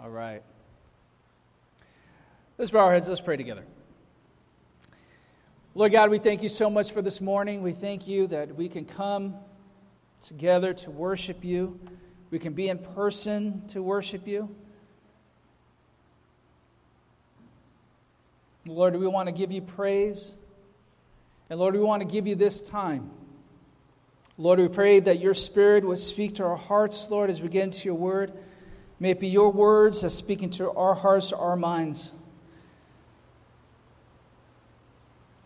All 0.00 0.10
right. 0.10 0.42
Let's 2.56 2.70
bow 2.70 2.86
our 2.86 2.92
heads. 2.92 3.08
Let's 3.08 3.20
pray 3.20 3.36
together. 3.36 3.64
Lord 5.74 5.90
God, 5.90 6.10
we 6.10 6.20
thank 6.20 6.40
you 6.40 6.48
so 6.48 6.70
much 6.70 6.92
for 6.92 7.02
this 7.02 7.20
morning. 7.20 7.62
We 7.62 7.72
thank 7.72 8.06
you 8.06 8.28
that 8.28 8.54
we 8.54 8.68
can 8.68 8.84
come 8.84 9.34
together 10.22 10.72
to 10.72 10.90
worship 10.92 11.44
you. 11.44 11.80
We 12.30 12.38
can 12.38 12.52
be 12.52 12.68
in 12.68 12.78
person 12.78 13.66
to 13.68 13.82
worship 13.82 14.28
you. 14.28 14.54
Lord, 18.66 18.94
we 18.94 19.08
want 19.08 19.26
to 19.26 19.32
give 19.32 19.50
you 19.50 19.62
praise. 19.62 20.36
And 21.50 21.58
Lord, 21.58 21.74
we 21.74 21.80
want 21.80 22.02
to 22.02 22.08
give 22.08 22.28
you 22.28 22.36
this 22.36 22.60
time. 22.60 23.10
Lord, 24.36 24.60
we 24.60 24.68
pray 24.68 25.00
that 25.00 25.18
your 25.18 25.34
Spirit 25.34 25.84
would 25.84 25.98
speak 25.98 26.36
to 26.36 26.44
our 26.44 26.56
hearts, 26.56 27.08
Lord, 27.10 27.30
as 27.30 27.42
we 27.42 27.48
get 27.48 27.64
into 27.64 27.86
your 27.86 27.96
word. 27.96 28.32
May 29.00 29.10
it 29.10 29.20
be 29.20 29.28
your 29.28 29.50
words 29.50 30.02
that 30.02 30.10
speak 30.10 30.42
into 30.42 30.70
our 30.70 30.94
hearts, 30.94 31.32
our 31.32 31.56
minds. 31.56 32.12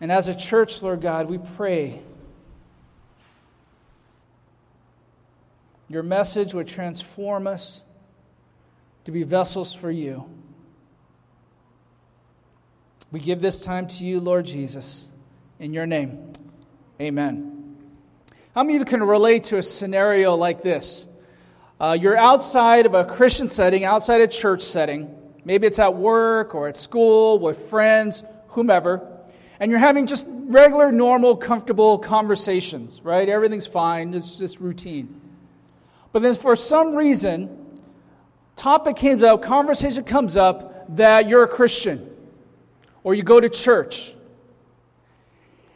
And 0.01 0.11
as 0.11 0.27
a 0.27 0.35
church, 0.35 0.81
Lord 0.81 1.01
God, 1.01 1.29
we 1.29 1.37
pray 1.37 2.01
your 5.87 6.03
message 6.03 6.53
would 6.53 6.67
transform 6.67 7.45
us 7.45 7.83
to 9.05 9.11
be 9.11 9.23
vessels 9.23 9.73
for 9.73 9.91
you. 9.91 10.25
We 13.11 13.19
give 13.19 13.41
this 13.41 13.61
time 13.61 13.85
to 13.87 14.05
you, 14.05 14.19
Lord 14.19 14.45
Jesus. 14.47 15.07
In 15.59 15.71
your 15.71 15.85
name, 15.85 16.33
amen. 16.99 17.77
How 18.55 18.63
many 18.63 18.77
of 18.77 18.81
you 18.81 18.85
can 18.85 19.03
relate 19.03 19.45
to 19.45 19.57
a 19.57 19.63
scenario 19.63 20.33
like 20.35 20.63
this? 20.63 21.05
Uh, 21.83 21.91
you're 21.91 22.17
outside 22.17 22.85
of 22.85 22.93
a 22.93 23.03
Christian 23.03 23.49
setting, 23.49 23.83
outside 23.83 24.21
a 24.21 24.27
church 24.27 24.61
setting. 24.61 25.13
Maybe 25.43 25.67
it's 25.67 25.79
at 25.79 25.93
work 25.93 26.55
or 26.55 26.69
at 26.69 26.77
school 26.77 27.39
with 27.39 27.57
friends, 27.57 28.23
whomever. 28.47 29.05
And 29.59 29.69
you're 29.69 29.81
having 29.81 30.05
just 30.05 30.25
regular, 30.29 30.93
normal, 30.93 31.35
comfortable 31.35 31.97
conversations, 31.97 33.01
right? 33.03 33.27
Everything's 33.27 33.67
fine, 33.67 34.13
it's 34.13 34.37
just 34.37 34.61
routine. 34.61 35.19
But 36.13 36.21
then 36.21 36.33
for 36.35 36.55
some 36.55 36.95
reason, 36.95 37.49
topic 38.55 38.95
comes 38.95 39.21
up, 39.21 39.41
conversation 39.41 40.05
comes 40.05 40.37
up 40.37 40.95
that 40.95 41.27
you're 41.27 41.43
a 41.43 41.49
Christian 41.49 42.09
or 43.03 43.13
you 43.13 43.23
go 43.23 43.41
to 43.41 43.49
church. 43.49 44.15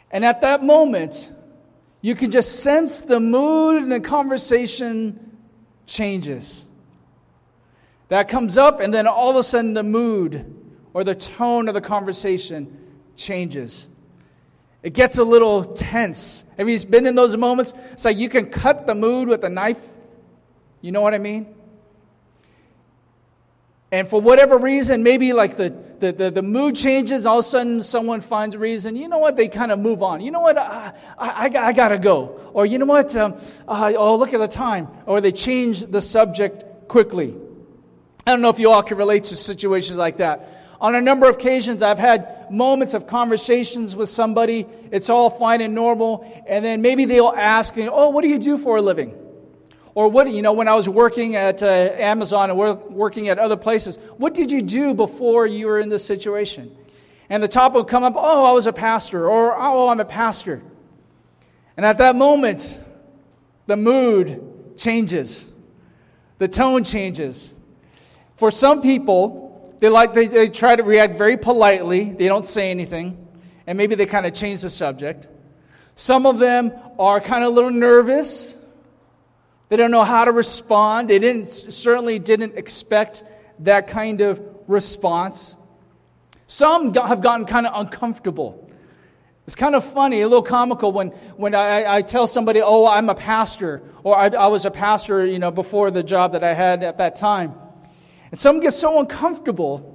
And 0.10 0.24
at 0.24 0.40
that 0.40 0.64
moment, 0.64 1.34
you 2.00 2.16
can 2.16 2.32
just 2.32 2.62
sense 2.62 3.02
the 3.02 3.20
mood 3.20 3.84
and 3.84 3.92
the 3.92 4.00
conversation 4.00 5.27
changes. 5.88 6.64
That 8.10 8.30
comes 8.30 8.58
up, 8.58 8.80
and 8.80 8.94
then 8.94 9.08
all 9.08 9.32
of 9.32 9.36
a 9.36 9.44
sudden 9.44 9.74
the 9.74 9.84
mood 9.84 10.54
or 10.94 11.04
the 11.04 11.16
tone 11.16 11.68
of 11.68 11.74
the 11.74 11.82
conversation 11.82 12.78
changes. 13.16 13.88
It 14.84 14.94
gets 14.94 15.18
a 15.18 15.24
little 15.24 15.66
tense. 15.66 16.44
Have 16.58 16.70
you 16.70 16.80
been 16.86 17.08
in 17.08 17.16
those 17.16 17.36
moments? 17.36 17.74
It's 17.92 18.06
like 18.06 18.18
you 18.18 18.30
can 18.30 18.50
cut 18.50 18.86
the 18.86 18.96
mood 18.96 19.28
with 19.28 19.44
a 19.44 19.50
knife. 19.50 19.86
You 20.82 20.92
know 20.92 21.02
what 21.02 21.14
I 21.14 21.18
mean? 21.18 21.54
And 23.92 24.10
for 24.10 24.20
whatever 24.20 24.58
reason, 24.58 25.02
maybe 25.02 25.32
like 25.32 25.56
the, 25.56 25.74
the, 26.00 26.12
the, 26.12 26.32
the, 26.32 26.42
mood 26.42 26.76
changes, 26.76 27.26
all 27.26 27.40
of 27.40 27.46
a 27.46 27.48
sudden 27.48 27.82
someone 27.82 28.20
finds 28.20 28.56
a 28.56 28.60
reason, 28.60 28.98
you 28.98 29.08
know 29.08 29.18
what, 29.18 29.38
they 29.38 29.48
kind 29.48 29.72
of 29.72 29.80
move 29.80 30.04
on. 30.04 30.20
You 30.20 30.32
know 30.32 30.42
what, 30.42 30.58
I, 30.58 30.92
I, 31.18 31.50
I, 31.58 31.72
got 31.72 31.90
to 31.90 31.98
go. 31.98 32.52
Or 32.54 32.66
you 32.66 32.80
know 32.80 32.86
what, 32.86 33.16
um, 33.16 33.38
uh, 33.66 33.94
oh, 33.96 34.18
look 34.18 34.34
at 34.34 34.40
the 34.40 34.48
time. 34.48 34.90
Or 35.06 35.22
they 35.22 35.32
change 35.32 35.86
the 35.86 36.02
subject 36.02 36.90
quickly. 36.90 37.34
I 38.26 38.32
don't 38.32 38.42
know 38.42 38.50
if 38.50 38.60
you 38.60 38.72
all 38.72 38.84
can 38.84 38.98
relate 38.98 39.24
to 39.26 39.38
situations 39.38 39.98
like 39.98 40.18
that. 40.18 40.76
On 40.82 40.94
a 40.94 41.02
number 41.02 41.30
of 41.30 41.36
occasions, 41.36 41.82
I've 41.82 41.98
had 41.98 42.52
moments 42.52 42.94
of 42.94 43.08
conversations 43.08 43.96
with 43.96 44.10
somebody. 44.10 44.68
It's 44.92 45.10
all 45.10 45.30
fine 45.30 45.62
and 45.62 45.74
normal. 45.74 46.30
And 46.46 46.64
then 46.64 46.82
maybe 46.82 47.06
they'll 47.06 47.34
ask, 47.36 47.74
oh, 47.78 48.10
what 48.10 48.22
do 48.22 48.28
you 48.28 48.38
do 48.38 48.58
for 48.58 48.76
a 48.76 48.82
living? 48.82 49.18
Or 49.98 50.10
what, 50.10 50.32
you 50.32 50.44
know, 50.44 50.54
when 50.54 50.68
I 50.68 50.76
was 50.76 50.88
working 50.88 51.36
at 51.36 51.64
uh, 51.64 51.66
Amazon 51.66 52.52
and 52.52 52.60
working 52.60 53.30
at 53.30 53.40
other 53.40 53.58
places, 53.58 53.98
what 54.18 54.36
did 54.36 54.52
you 54.52 54.62
do 54.62 54.94
before 54.94 55.48
you 55.48 55.66
were 55.66 55.80
in 55.80 55.90
this 55.90 56.06
situation? 56.06 56.78
And 57.32 57.42
the 57.42 57.48
top 57.48 57.74
would 57.74 57.88
come 57.88 58.04
up, 58.04 58.14
oh, 58.16 58.44
I 58.44 58.52
was 58.52 58.68
a 58.68 58.74
pastor, 58.74 59.28
or 59.28 59.60
oh, 59.60 59.88
I'm 59.88 60.00
a 60.00 60.06
pastor. 60.06 60.62
And 61.76 61.84
at 61.84 61.98
that 61.98 62.16
moment, 62.16 62.80
the 63.66 63.76
mood 63.76 64.78
changes, 64.78 65.48
the 66.38 66.48
tone 66.48 66.84
changes. 66.84 67.56
For 68.36 68.52
some 68.52 68.84
people, 68.84 69.76
they 69.80 69.90
like 69.90 70.14
they, 70.14 70.28
they 70.28 70.50
try 70.50 70.76
to 70.76 70.84
react 70.84 71.18
very 71.18 71.38
politely. 71.38 72.12
They 72.12 72.28
don't 72.28 72.46
say 72.46 72.70
anything, 72.70 73.28
and 73.66 73.76
maybe 73.80 73.96
they 73.96 74.06
kind 74.06 74.28
of 74.28 74.36
change 74.36 74.62
the 74.62 74.70
subject. 74.70 75.28
Some 75.96 76.28
of 76.28 76.38
them 76.38 76.72
are 77.00 77.20
kind 77.20 77.44
of 77.44 77.50
a 77.50 77.54
little 77.56 77.72
nervous 77.72 78.56
they 79.70 79.76
don't 79.76 79.92
know 79.92 80.04
how 80.04 80.26
to 80.26 80.32
respond. 80.32 81.10
They 81.10 81.20
didn't, 81.20 81.48
certainly 81.48 82.20
didn't 82.20 82.58
expect 82.58 83.24
that 83.60 83.88
kind 83.88 84.22
of 84.22 84.42
response. 84.68 85.56
Some 86.48 86.94
have 86.94 87.22
gotten 87.22 87.46
kind 87.46 87.68
of 87.68 87.74
uncomfortable. 87.76 88.70
It's 89.46 89.56
kind 89.56 89.76
of 89.76 89.84
funny, 89.84 90.22
a 90.22 90.28
little 90.28 90.44
comical 90.44 90.92
when, 90.92 91.10
when 91.38 91.56
I, 91.56 91.98
I 91.98 92.02
tell 92.02 92.28
somebody, 92.28 92.62
oh, 92.62 92.86
I'm 92.86 93.10
a 93.10 93.16
pastor, 93.16 93.82
or 94.04 94.18
I, 94.18 94.28
I 94.28 94.48
was 94.48 94.66
a 94.66 94.72
pastor, 94.72 95.26
you 95.26 95.40
know, 95.40 95.52
before 95.52 95.90
the 95.90 96.04
job 96.04 96.34
that 96.34 96.44
I 96.44 96.54
had 96.54 96.84
at 96.84 96.98
that 96.98 97.16
time. 97.16 97.54
And 98.32 98.40
some 98.40 98.60
get 98.60 98.74
so 98.74 99.00
uncomfortable 99.00 99.94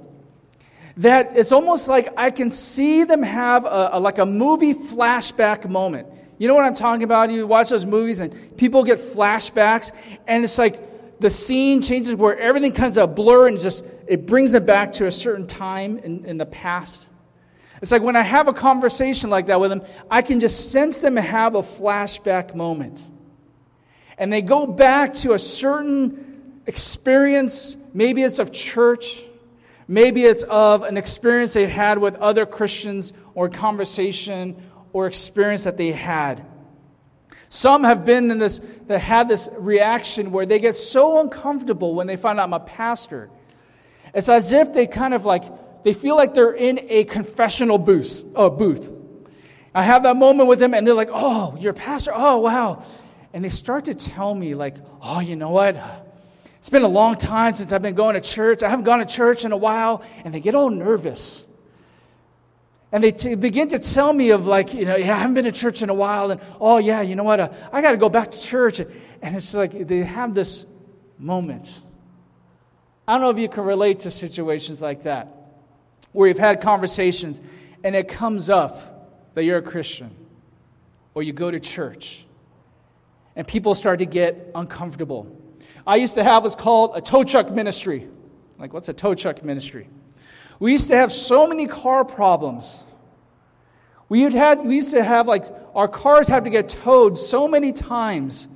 that 0.97 1.33
it's 1.35 1.51
almost 1.51 1.87
like 1.87 2.13
I 2.17 2.31
can 2.31 2.49
see 2.49 3.03
them 3.03 3.21
have 3.23 3.65
a, 3.65 3.91
a, 3.93 3.99
like 3.99 4.17
a 4.17 4.25
movie 4.25 4.73
flashback 4.73 5.69
moment. 5.69 6.07
You 6.43 6.49
know 6.49 6.55
what 6.55 6.65
I'm 6.65 6.75
talking 6.75 7.03
about? 7.03 7.31
You 7.31 7.47
watch 7.47 7.69
those 7.69 7.85
movies 7.85 8.19
and 8.19 8.57
people 8.57 8.83
get 8.83 8.99
flashbacks, 8.99 9.93
and 10.27 10.43
it's 10.43 10.57
like 10.57 11.21
the 11.21 11.29
scene 11.29 11.81
changes 11.81 12.15
where 12.15 12.37
everything 12.37 12.73
comes 12.73 12.97
a 12.97 13.07
blur 13.07 13.47
and 13.47 13.57
just 13.57 13.85
it 14.07 14.25
brings 14.25 14.51
them 14.51 14.65
back 14.65 14.91
to 14.91 15.05
a 15.05 15.11
certain 15.11 15.47
time 15.47 15.99
in, 15.99 16.25
in 16.25 16.37
the 16.37 16.45
past. 16.45 17.07
It's 17.81 17.93
like 17.93 18.01
when 18.01 18.17
I 18.17 18.23
have 18.23 18.49
a 18.49 18.53
conversation 18.53 19.29
like 19.29 19.45
that 19.45 19.61
with 19.61 19.69
them, 19.69 19.83
I 20.11 20.21
can 20.21 20.41
just 20.41 20.73
sense 20.73 20.99
them 20.99 21.15
have 21.15 21.55
a 21.55 21.61
flashback 21.61 22.55
moment. 22.55 23.09
And 24.17 24.33
they 24.33 24.41
go 24.41 24.67
back 24.67 25.13
to 25.13 25.35
a 25.35 25.39
certain 25.39 26.59
experience. 26.67 27.77
Maybe 27.93 28.21
it's 28.21 28.39
of 28.39 28.51
church. 28.51 29.23
Maybe 29.87 30.25
it's 30.25 30.43
of 30.43 30.83
an 30.83 30.97
experience 30.97 31.53
they 31.53 31.67
had 31.67 31.99
with 31.99 32.15
other 32.15 32.45
Christians 32.45 33.13
or 33.33 33.47
conversation 33.47 34.61
or 34.93 35.07
experience 35.07 35.65
that 35.65 35.75
they 35.75 35.91
had. 35.91 36.45
Some 37.49 37.83
have 37.83 38.05
been 38.05 38.31
in 38.31 38.39
this, 38.39 38.61
that 38.87 38.99
had 38.99 39.27
this 39.27 39.49
reaction 39.57 40.31
where 40.31 40.45
they 40.45 40.59
get 40.59 40.75
so 40.75 41.19
uncomfortable 41.19 41.93
when 41.93 42.07
they 42.07 42.15
find 42.15 42.39
out 42.39 42.45
I'm 42.45 42.53
a 42.53 42.59
pastor. 42.59 43.29
It's 44.13 44.29
as 44.29 44.53
if 44.53 44.73
they 44.73 44.87
kind 44.87 45.13
of 45.13 45.25
like, 45.25 45.83
they 45.83 45.93
feel 45.93 46.15
like 46.15 46.33
they're 46.33 46.53
in 46.53 46.79
a 46.89 47.03
confessional 47.03 47.77
booth. 47.77 48.23
Oh, 48.35 48.49
booth. 48.49 48.91
I 49.75 49.83
have 49.83 50.03
that 50.03 50.15
moment 50.15 50.49
with 50.49 50.59
them 50.59 50.73
and 50.73 50.85
they're 50.85 50.93
like, 50.93 51.09
oh, 51.11 51.55
you're 51.59 51.71
a 51.71 51.75
pastor? 51.75 52.11
Oh, 52.13 52.37
wow. 52.37 52.83
And 53.33 53.43
they 53.43 53.49
start 53.49 53.85
to 53.85 53.95
tell 53.95 54.33
me, 54.33 54.53
like, 54.53 54.75
oh, 55.01 55.19
you 55.19 55.35
know 55.35 55.49
what? 55.49 55.75
It's 56.59 56.69
been 56.69 56.83
a 56.83 56.87
long 56.87 57.17
time 57.17 57.55
since 57.55 57.73
I've 57.73 57.81
been 57.81 57.95
going 57.95 58.13
to 58.13 58.21
church. 58.21 58.63
I 58.63 58.69
haven't 58.69 58.85
gone 58.85 58.99
to 58.99 59.05
church 59.05 59.45
in 59.45 59.51
a 59.51 59.57
while. 59.57 60.03
And 60.23 60.33
they 60.33 60.39
get 60.39 60.55
all 60.55 60.69
nervous. 60.69 61.45
And 62.93 63.03
they 63.03 63.11
t- 63.11 63.33
begin 63.33 63.69
to 63.69 63.79
tell 63.79 64.13
me 64.13 64.29
of 64.29 64.45
like, 64.45 64.73
you 64.73 64.85
know, 64.85 64.95
yeah, 64.95 65.15
I 65.15 65.17
haven't 65.17 65.33
been 65.33 65.45
to 65.45 65.51
church 65.51 65.81
in 65.81 65.89
a 65.89 65.93
while. 65.93 66.29
And, 66.29 66.39
oh, 66.61 66.77
yeah, 66.77 67.01
you 67.01 67.15
know 67.15 67.23
what? 67.23 67.39
Uh, 67.39 67.49
I 67.71 67.81
got 67.81 67.91
to 67.91 67.97
go 67.97 68.07
back 68.07 68.29
to 68.31 68.39
church. 68.39 68.79
And 68.79 69.35
it's 69.35 69.55
like 69.55 69.87
they 69.87 70.03
have 70.03 70.35
this 70.35 70.67
moment. 71.17 71.81
I 73.07 73.13
don't 73.13 73.21
know 73.21 73.31
if 73.31 73.39
you 73.39 73.49
can 73.49 73.63
relate 73.63 74.01
to 74.01 74.11
situations 74.11 74.81
like 74.81 75.03
that, 75.03 75.27
where 76.11 76.27
you've 76.27 76.37
had 76.37 76.61
conversations 76.61 77.41
and 77.83 77.95
it 77.95 78.07
comes 78.07 78.49
up 78.49 79.33
that 79.33 79.43
you're 79.43 79.57
a 79.57 79.63
Christian 79.63 80.15
or 81.15 81.23
you 81.23 81.33
go 81.33 81.51
to 81.51 81.59
church 81.59 82.25
and 83.35 83.47
people 83.47 83.75
start 83.75 83.99
to 83.99 84.05
get 84.05 84.51
uncomfortable. 84.53 85.35
I 85.85 85.95
used 85.97 86.13
to 86.13 86.23
have 86.23 86.43
what's 86.43 86.55
called 86.55 86.91
a 86.95 87.01
tow 87.01 87.23
truck 87.23 87.51
ministry. 87.51 88.07
Like, 88.59 88.71
what's 88.71 88.87
a 88.87 88.93
tow 88.93 89.15
truck 89.15 89.43
ministry? 89.43 89.89
We 90.59 90.71
used 90.71 90.87
to 90.89 90.95
have 90.95 91.11
so 91.11 91.45
many 91.47 91.67
car 91.67 92.05
problems. 92.05 92.83
We, 94.09 94.21
had, 94.21 94.65
we 94.65 94.75
used 94.75 94.91
to 94.91 95.03
have, 95.03 95.27
like, 95.27 95.45
our 95.73 95.87
cars 95.87 96.27
had 96.27 96.43
to 96.43 96.49
get 96.49 96.69
towed 96.69 97.17
so 97.17 97.47
many 97.47 97.71
times 97.71 98.47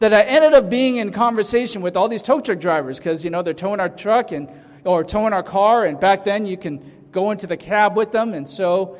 that 0.00 0.14
I 0.14 0.22
ended 0.22 0.54
up 0.54 0.70
being 0.70 0.96
in 0.96 1.12
conversation 1.12 1.82
with 1.82 1.96
all 1.96 2.08
these 2.08 2.22
tow 2.22 2.40
truck 2.40 2.58
drivers 2.58 2.98
because, 2.98 3.24
you 3.24 3.30
know, 3.30 3.42
they're 3.42 3.54
towing 3.54 3.80
our 3.80 3.88
truck 3.88 4.32
and, 4.32 4.48
or 4.84 5.04
towing 5.04 5.32
our 5.32 5.42
car, 5.42 5.84
and 5.84 5.98
back 5.98 6.24
then 6.24 6.46
you 6.46 6.56
can 6.56 6.80
go 7.12 7.30
into 7.30 7.46
the 7.46 7.56
cab 7.56 7.96
with 7.96 8.12
them. 8.12 8.34
And 8.34 8.48
so 8.48 8.98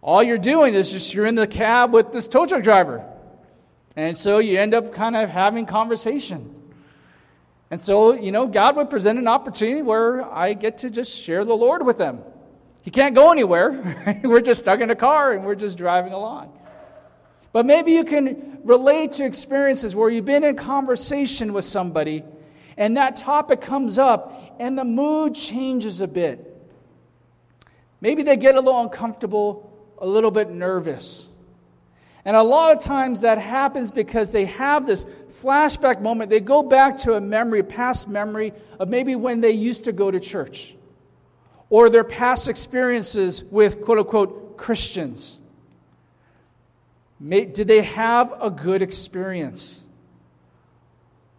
all 0.00 0.22
you're 0.22 0.38
doing 0.38 0.74
is 0.74 0.92
just 0.92 1.14
you're 1.14 1.26
in 1.26 1.34
the 1.34 1.46
cab 1.46 1.92
with 1.92 2.12
this 2.12 2.26
tow 2.26 2.46
truck 2.46 2.62
driver. 2.62 3.04
And 3.96 4.16
so 4.16 4.38
you 4.38 4.58
end 4.58 4.74
up 4.74 4.92
kind 4.92 5.16
of 5.16 5.30
having 5.30 5.66
conversation. 5.66 6.54
And 7.70 7.82
so, 7.82 8.12
you 8.12 8.30
know, 8.30 8.46
God 8.46 8.76
would 8.76 8.90
present 8.90 9.18
an 9.18 9.26
opportunity 9.28 9.82
where 9.82 10.22
I 10.24 10.54
get 10.54 10.78
to 10.78 10.90
just 10.90 11.16
share 11.16 11.44
the 11.44 11.56
Lord 11.56 11.84
with 11.84 11.98
them. 11.98 12.20
He 12.84 12.90
can't 12.90 13.14
go 13.14 13.32
anywhere. 13.32 14.20
we're 14.24 14.42
just 14.42 14.60
stuck 14.60 14.80
in 14.80 14.90
a 14.90 14.94
car 14.94 15.32
and 15.32 15.44
we're 15.44 15.54
just 15.54 15.78
driving 15.78 16.12
along. 16.12 16.52
But 17.50 17.64
maybe 17.64 17.92
you 17.92 18.04
can 18.04 18.58
relate 18.62 19.12
to 19.12 19.24
experiences 19.24 19.96
where 19.96 20.10
you've 20.10 20.26
been 20.26 20.44
in 20.44 20.54
conversation 20.54 21.54
with 21.54 21.64
somebody 21.64 22.24
and 22.76 22.98
that 22.98 23.16
topic 23.16 23.62
comes 23.62 23.98
up 23.98 24.54
and 24.58 24.76
the 24.76 24.84
mood 24.84 25.34
changes 25.34 26.02
a 26.02 26.06
bit. 26.06 26.50
Maybe 28.02 28.22
they 28.22 28.36
get 28.36 28.54
a 28.54 28.60
little 28.60 28.82
uncomfortable, 28.82 29.72
a 29.96 30.06
little 30.06 30.30
bit 30.30 30.50
nervous. 30.50 31.30
And 32.26 32.36
a 32.36 32.42
lot 32.42 32.76
of 32.76 32.82
times 32.82 33.22
that 33.22 33.38
happens 33.38 33.90
because 33.90 34.30
they 34.30 34.44
have 34.44 34.86
this 34.86 35.06
flashback 35.40 36.02
moment. 36.02 36.28
They 36.28 36.40
go 36.40 36.62
back 36.62 36.98
to 36.98 37.14
a 37.14 37.20
memory, 37.20 37.62
past 37.62 38.08
memory 38.08 38.52
of 38.78 38.88
maybe 38.88 39.16
when 39.16 39.40
they 39.40 39.52
used 39.52 39.84
to 39.84 39.92
go 39.92 40.10
to 40.10 40.20
church 40.20 40.74
or 41.74 41.90
their 41.90 42.04
past 42.04 42.48
experiences 42.48 43.42
with 43.50 43.82
quote 43.84 43.98
unquote 43.98 44.56
Christians. 44.56 45.40
Did 47.20 47.66
they 47.66 47.82
have 47.82 48.32
a 48.40 48.48
good 48.48 48.80
experience? 48.80 49.84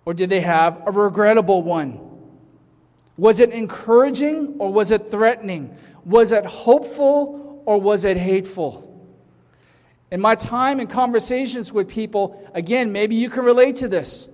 Or 0.04 0.14
did 0.14 0.30
they 0.30 0.42
have 0.42 0.86
a 0.86 0.92
regrettable 0.92 1.64
one? 1.64 2.02
Was 3.16 3.40
it 3.40 3.52
encouraging 3.52 4.56
or 4.60 4.74
was 4.74 4.92
it 4.92 5.10
threatening? 5.10 5.78
Was 6.04 6.34
it 6.34 6.46
hopeful 6.46 7.64
or 7.66 7.80
was 7.80 8.04
it 8.04 8.18
hateful? 8.18 8.84
In 10.12 10.20
my 10.20 10.36
time 10.36 10.82
and 10.82 10.90
conversations 10.90 11.72
with 11.72 11.88
people, 11.88 12.46
again, 12.54 12.92
maybe 12.92 13.16
you 13.16 13.30
can 13.30 13.46
relate 13.46 13.78
to 13.78 13.88
this. 13.88 14.28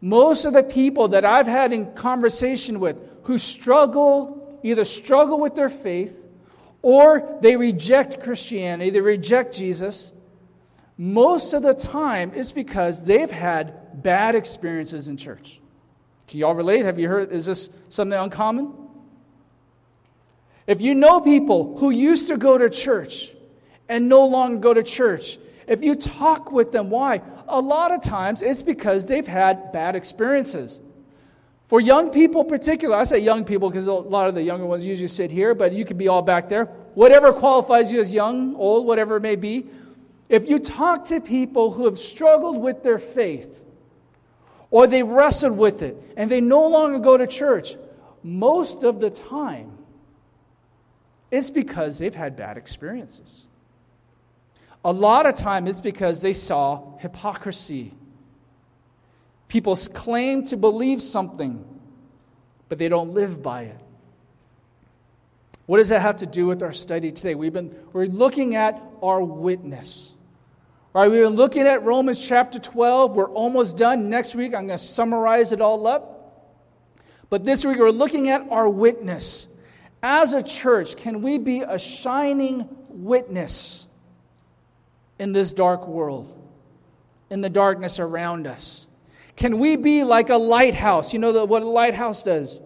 Most 0.00 0.44
of 0.44 0.52
the 0.52 0.62
people 0.62 1.08
that 1.08 1.24
I've 1.24 1.48
had 1.48 1.72
in 1.72 1.94
conversation 1.94 2.78
with 2.78 2.96
who 3.24 3.38
struggle, 3.38 4.41
either 4.62 4.84
struggle 4.84 5.40
with 5.40 5.54
their 5.54 5.68
faith 5.68 6.24
or 6.82 7.38
they 7.40 7.56
reject 7.56 8.22
Christianity, 8.22 8.90
they 8.90 9.00
reject 9.00 9.54
Jesus, 9.54 10.12
most 10.98 11.52
of 11.52 11.62
the 11.62 11.74
time 11.74 12.32
it's 12.34 12.52
because 12.52 13.02
they've 13.02 13.30
had 13.30 14.02
bad 14.02 14.34
experiences 14.34 15.08
in 15.08 15.16
church. 15.16 15.60
Can 16.26 16.40
y'all 16.40 16.54
relate? 16.54 16.84
Have 16.84 16.98
you 16.98 17.08
heard? 17.08 17.32
Is 17.32 17.46
this 17.46 17.70
something 17.88 18.18
uncommon? 18.18 18.72
If 20.66 20.80
you 20.80 20.94
know 20.94 21.20
people 21.20 21.76
who 21.78 21.90
used 21.90 22.28
to 22.28 22.36
go 22.36 22.56
to 22.56 22.70
church 22.70 23.30
and 23.88 24.08
no 24.08 24.24
longer 24.26 24.58
go 24.58 24.74
to 24.74 24.82
church, 24.82 25.38
if 25.66 25.82
you 25.82 25.94
talk 25.94 26.52
with 26.52 26.72
them, 26.72 26.90
why? 26.90 27.20
A 27.48 27.60
lot 27.60 27.92
of 27.92 28.02
times 28.02 28.42
it's 28.42 28.62
because 28.62 29.06
they've 29.06 29.26
had 29.26 29.72
bad 29.72 29.96
experiences. 29.96 30.80
For 31.72 31.80
young 31.80 32.10
people, 32.10 32.44
particular, 32.44 32.94
I 32.98 33.04
say 33.04 33.18
young 33.18 33.46
people 33.46 33.70
because 33.70 33.86
a 33.86 33.94
lot 33.94 34.28
of 34.28 34.34
the 34.34 34.42
younger 34.42 34.66
ones 34.66 34.84
usually 34.84 35.08
sit 35.08 35.30
here, 35.30 35.54
but 35.54 35.72
you 35.72 35.86
could 35.86 35.96
be 35.96 36.06
all 36.06 36.20
back 36.20 36.50
there. 36.50 36.66
Whatever 36.92 37.32
qualifies 37.32 37.90
you 37.90 37.98
as 37.98 38.12
young, 38.12 38.54
old, 38.56 38.86
whatever 38.86 39.16
it 39.16 39.22
may 39.22 39.36
be. 39.36 39.68
If 40.28 40.50
you 40.50 40.58
talk 40.58 41.06
to 41.06 41.18
people 41.18 41.70
who 41.70 41.86
have 41.86 41.98
struggled 41.98 42.58
with 42.58 42.82
their 42.82 42.98
faith, 42.98 43.64
or 44.70 44.86
they've 44.86 45.08
wrestled 45.08 45.56
with 45.56 45.80
it, 45.80 45.96
and 46.18 46.30
they 46.30 46.42
no 46.42 46.68
longer 46.68 46.98
go 46.98 47.16
to 47.16 47.26
church, 47.26 47.76
most 48.22 48.84
of 48.84 49.00
the 49.00 49.08
time, 49.08 49.72
it's 51.30 51.48
because 51.48 51.96
they've 51.96 52.14
had 52.14 52.36
bad 52.36 52.58
experiences. 52.58 53.46
A 54.84 54.92
lot 54.92 55.24
of 55.24 55.36
time 55.36 55.66
it's 55.66 55.80
because 55.80 56.20
they 56.20 56.34
saw 56.34 56.98
hypocrisy. 56.98 57.94
People 59.52 59.76
claim 59.76 60.44
to 60.44 60.56
believe 60.56 61.02
something, 61.02 61.62
but 62.70 62.78
they 62.78 62.88
don't 62.88 63.12
live 63.12 63.42
by 63.42 63.64
it. 63.64 63.76
What 65.66 65.76
does 65.76 65.90
that 65.90 66.00
have 66.00 66.16
to 66.16 66.26
do 66.26 66.46
with 66.46 66.62
our 66.62 66.72
study 66.72 67.12
today? 67.12 67.34
We've 67.34 67.52
been 67.52 67.76
we're 67.92 68.06
looking 68.06 68.56
at 68.56 68.82
our 69.02 69.22
witness. 69.22 70.14
All 70.94 71.02
right, 71.02 71.10
we've 71.10 71.22
been 71.22 71.36
looking 71.36 71.66
at 71.66 71.82
Romans 71.82 72.26
chapter 72.26 72.58
12. 72.58 73.14
We're 73.14 73.28
almost 73.28 73.76
done. 73.76 74.08
Next 74.08 74.34
week 74.34 74.54
I'm 74.54 74.68
going 74.68 74.78
to 74.78 74.84
summarize 74.84 75.52
it 75.52 75.60
all 75.60 75.86
up. 75.86 76.48
But 77.28 77.44
this 77.44 77.62
week 77.62 77.76
we're 77.76 77.90
looking 77.90 78.30
at 78.30 78.46
our 78.50 78.70
witness. 78.70 79.48
As 80.02 80.32
a 80.32 80.42
church, 80.42 80.96
can 80.96 81.20
we 81.20 81.36
be 81.36 81.60
a 81.60 81.78
shining 81.78 82.70
witness? 82.88 83.86
in 85.18 85.32
this 85.32 85.52
dark 85.52 85.86
world, 85.86 86.28
in 87.30 87.42
the 87.42 87.48
darkness 87.48 88.00
around 88.00 88.46
us? 88.48 88.86
Can 89.36 89.58
we 89.58 89.76
be 89.76 90.04
like 90.04 90.30
a 90.30 90.36
lighthouse? 90.36 91.12
You 91.12 91.18
know 91.18 91.44
what 91.44 91.62
a 91.62 91.68
lighthouse 91.68 92.22
does? 92.22 92.60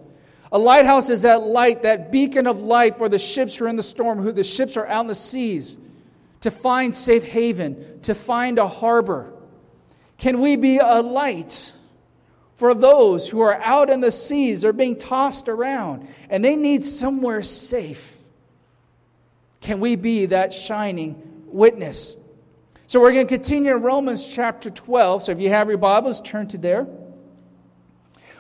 A 0.53 0.59
lighthouse 0.59 1.11
is 1.11 1.23
that 1.23 1.43
light, 1.43 1.83
that 1.83 2.13
beacon 2.13 2.47
of 2.47 2.63
light 2.63 2.99
for 2.99 3.09
the 3.09 3.19
ships 3.19 3.57
who 3.57 3.65
are 3.65 3.69
in 3.69 3.77
the 3.77 3.83
storm, 3.83 4.21
who 4.23 4.33
the 4.33 4.45
ships 4.45 4.77
are 4.77 4.87
out 4.87 5.03
in 5.03 5.07
the 5.09 5.15
seas, 5.15 5.79
to 6.41 6.51
find 6.51 6.95
safe 6.95 7.25
haven, 7.25 8.01
to 8.03 8.15
find 8.15 8.59
a 8.59 8.69
harbor. 8.69 9.33
Can 10.19 10.41
we 10.41 10.57
be 10.57 10.79
a 10.79 11.01
light 11.01 11.73
for 12.55 12.75
those 12.75 13.29
who 13.29 13.41
are 13.41 13.61
out 13.61 13.91
in 13.91 14.01
the 14.01 14.13
seas, 14.13 14.63
they're 14.63 14.73
being 14.73 14.97
tossed 14.97 15.49
around, 15.49 16.09
and 16.31 16.45
they 16.45 16.57
need 16.57 16.85
somewhere 16.85 17.43
safe? 17.43 18.17
Can 19.61 19.81
we 19.81 19.97
be 19.97 20.27
that 20.27 20.55
shining 20.55 21.21
witness? 21.47 22.17
So 22.89 23.01
we're 23.01 23.13
going 23.13 23.27
to 23.27 23.35
continue 23.35 23.75
in 23.75 23.83
Romans 23.83 24.29
chapter 24.29 24.71
12. 24.71 25.25
So 25.25 25.33
if 25.33 25.41
you 25.41 25.51
have 25.51 25.69
your 25.69 25.79
Bibles, 25.79 26.21
turn 26.21 26.47
to 26.49 26.59
there. 26.59 26.87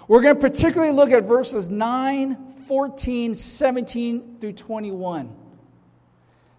We're 0.06 0.22
going 0.22 0.36
to 0.36 0.40
particularly 0.40 0.92
look 0.92 1.10
at 1.10 1.24
verses 1.24 1.66
9, 1.66 2.54
14, 2.68 3.34
17 3.34 4.36
through 4.40 4.52
21. 4.52 5.34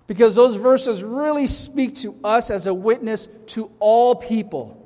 Because 0.05 0.35
those 0.35 0.55
verses 0.55 1.01
really 1.01 1.47
speak 1.47 1.95
to 1.95 2.17
us 2.25 2.51
as 2.51 2.67
a 2.67 2.73
witness 2.73 3.29
to 3.47 3.71
all 3.79 4.15
people. 4.15 4.83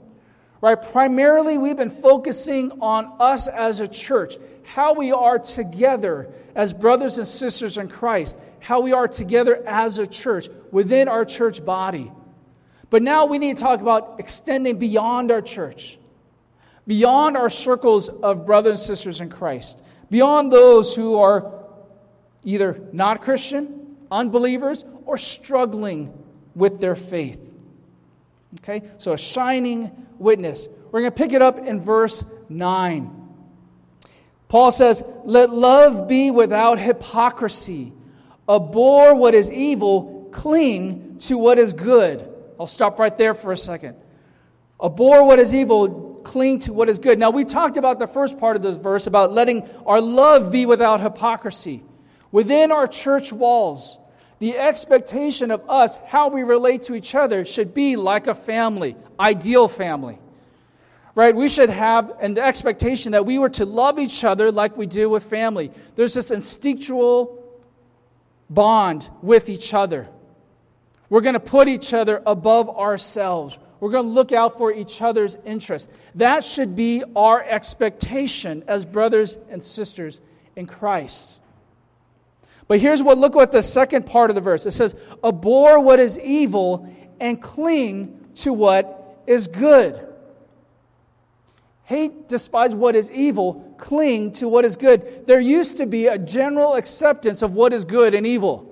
Right? 0.61 0.79
Primarily, 0.79 1.57
we've 1.57 1.75
been 1.75 1.89
focusing 1.89 2.71
on 2.81 3.15
us 3.19 3.47
as 3.47 3.79
a 3.79 3.87
church, 3.87 4.35
how 4.61 4.93
we 4.93 5.11
are 5.11 5.39
together 5.39 6.31
as 6.53 6.71
brothers 6.71 7.17
and 7.17 7.25
sisters 7.25 7.79
in 7.79 7.87
Christ, 7.87 8.35
how 8.59 8.79
we 8.79 8.93
are 8.93 9.07
together 9.07 9.63
as 9.65 9.97
a 9.97 10.05
church 10.05 10.49
within 10.71 11.07
our 11.07 11.25
church 11.25 11.65
body. 11.65 12.11
But 12.91 13.01
now 13.01 13.25
we 13.25 13.39
need 13.39 13.57
to 13.57 13.63
talk 13.63 13.79
about 13.79 14.17
extending 14.19 14.77
beyond 14.77 15.31
our 15.31 15.41
church, 15.41 15.97
beyond 16.85 17.37
our 17.37 17.49
circles 17.49 18.09
of 18.09 18.45
brothers 18.45 18.81
and 18.81 18.87
sisters 18.87 19.21
in 19.21 19.29
Christ, 19.29 19.81
beyond 20.11 20.51
those 20.51 20.93
who 20.93 21.17
are 21.17 21.53
either 22.43 22.81
not 22.91 23.21
Christian, 23.21 23.95
unbelievers, 24.11 24.83
or 25.05 25.17
struggling 25.17 26.13
with 26.53 26.81
their 26.81 26.97
faith. 26.97 27.39
Okay? 28.59 28.83
So 28.97 29.13
a 29.13 29.17
shining 29.17 29.89
witness. 30.19 30.67
We're 30.91 30.99
going 30.99 31.13
to 31.13 31.17
pick 31.17 31.31
it 31.31 31.41
up 31.41 31.59
in 31.59 31.79
verse 31.79 32.25
9. 32.49 33.19
Paul 34.49 34.69
says, 34.69 35.01
Let 35.23 35.49
love 35.49 36.09
be 36.09 36.29
without 36.29 36.77
hypocrisy. 36.77 37.93
Abhor 38.49 39.15
what 39.15 39.33
is 39.33 39.49
evil, 39.49 40.27
cling 40.33 41.19
to 41.19 41.37
what 41.37 41.57
is 41.57 41.71
good. 41.71 42.27
I'll 42.61 42.67
stop 42.67 42.99
right 42.99 43.17
there 43.17 43.33
for 43.33 43.51
a 43.51 43.57
second. 43.57 43.95
Abhor 44.79 45.23
what 45.25 45.39
is 45.39 45.51
evil, 45.51 46.21
cling 46.23 46.59
to 46.59 46.73
what 46.73 46.89
is 46.89 46.99
good. 46.99 47.17
Now, 47.17 47.31
we 47.31 47.43
talked 47.43 47.75
about 47.75 47.97
the 47.97 48.05
first 48.05 48.37
part 48.37 48.55
of 48.55 48.61
this 48.61 48.77
verse 48.77 49.07
about 49.07 49.33
letting 49.33 49.67
our 49.83 49.99
love 49.99 50.51
be 50.51 50.67
without 50.67 51.01
hypocrisy. 51.01 51.83
Within 52.31 52.71
our 52.71 52.85
church 52.85 53.33
walls, 53.33 53.97
the 54.37 54.59
expectation 54.59 55.49
of 55.49 55.67
us, 55.67 55.97
how 56.05 56.27
we 56.27 56.43
relate 56.43 56.83
to 56.83 56.93
each 56.93 57.15
other, 57.15 57.45
should 57.45 57.73
be 57.73 57.95
like 57.95 58.27
a 58.27 58.35
family, 58.35 58.95
ideal 59.19 59.67
family. 59.67 60.19
Right? 61.15 61.35
We 61.35 61.49
should 61.49 61.71
have 61.71 62.13
an 62.21 62.37
expectation 62.37 63.13
that 63.13 63.25
we 63.25 63.39
were 63.39 63.49
to 63.49 63.65
love 63.65 63.97
each 63.97 64.23
other 64.23 64.51
like 64.51 64.77
we 64.77 64.85
do 64.85 65.09
with 65.09 65.23
family. 65.23 65.71
There's 65.95 66.13
this 66.13 66.29
instinctual 66.29 67.43
bond 68.51 69.09
with 69.23 69.49
each 69.49 69.73
other. 69.73 70.09
We're 71.11 71.19
going 71.19 71.33
to 71.33 71.41
put 71.41 71.67
each 71.67 71.93
other 71.93 72.23
above 72.25 72.69
ourselves. 72.69 73.59
We're 73.81 73.91
going 73.91 74.05
to 74.05 74.11
look 74.11 74.31
out 74.31 74.57
for 74.57 74.71
each 74.71 75.01
other's 75.01 75.37
interests. 75.45 75.91
That 76.15 76.41
should 76.41 76.73
be 76.73 77.03
our 77.17 77.43
expectation 77.43 78.63
as 78.65 78.85
brothers 78.85 79.37
and 79.49 79.61
sisters 79.61 80.21
in 80.55 80.67
Christ. 80.67 81.41
But 82.69 82.79
here's 82.79 83.03
what 83.03 83.17
look 83.17 83.35
what 83.35 83.51
the 83.51 83.61
second 83.61 84.05
part 84.05 84.31
of 84.31 84.35
the 84.35 84.41
verse 84.41 84.65
it 84.65 84.71
says, 84.71 84.95
Abhor 85.21 85.81
what 85.81 85.99
is 85.99 86.17
evil 86.17 86.87
and 87.19 87.41
cling 87.41 88.27
to 88.35 88.53
what 88.53 89.19
is 89.27 89.49
good. 89.49 90.07
Hate, 91.83 92.29
despise 92.29 92.73
what 92.73 92.95
is 92.95 93.11
evil, 93.11 93.75
cling 93.77 94.31
to 94.33 94.47
what 94.47 94.63
is 94.63 94.77
good. 94.77 95.27
There 95.27 95.41
used 95.41 95.79
to 95.79 95.85
be 95.85 96.07
a 96.07 96.17
general 96.17 96.75
acceptance 96.75 97.41
of 97.41 97.51
what 97.51 97.73
is 97.73 97.83
good 97.83 98.15
and 98.15 98.25
evil. 98.25 98.70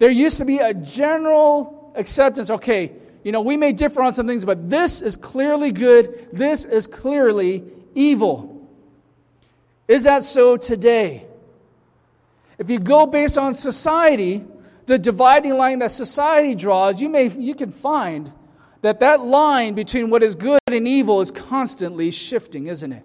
There 0.00 0.10
used 0.10 0.38
to 0.38 0.46
be 0.46 0.58
a 0.58 0.72
general 0.72 1.92
acceptance 1.94 2.50
okay, 2.50 2.90
you 3.22 3.32
know, 3.32 3.42
we 3.42 3.58
may 3.58 3.72
differ 3.72 4.02
on 4.02 4.14
some 4.14 4.26
things, 4.26 4.46
but 4.46 4.70
this 4.70 5.02
is 5.02 5.14
clearly 5.14 5.72
good, 5.72 6.28
this 6.32 6.64
is 6.64 6.86
clearly 6.86 7.64
evil. 7.94 8.66
Is 9.86 10.04
that 10.04 10.24
so 10.24 10.56
today? 10.56 11.26
If 12.58 12.70
you 12.70 12.78
go 12.78 13.04
based 13.04 13.36
on 13.36 13.52
society, 13.52 14.42
the 14.86 14.98
dividing 14.98 15.54
line 15.58 15.80
that 15.80 15.90
society 15.90 16.54
draws, 16.54 16.98
you, 16.98 17.10
may, 17.10 17.28
you 17.28 17.54
can 17.54 17.70
find 17.70 18.32
that 18.80 19.00
that 19.00 19.20
line 19.20 19.74
between 19.74 20.08
what 20.08 20.22
is 20.22 20.34
good 20.34 20.60
and 20.66 20.88
evil 20.88 21.20
is 21.20 21.30
constantly 21.30 22.10
shifting, 22.10 22.68
isn't 22.68 22.92
it? 22.92 23.04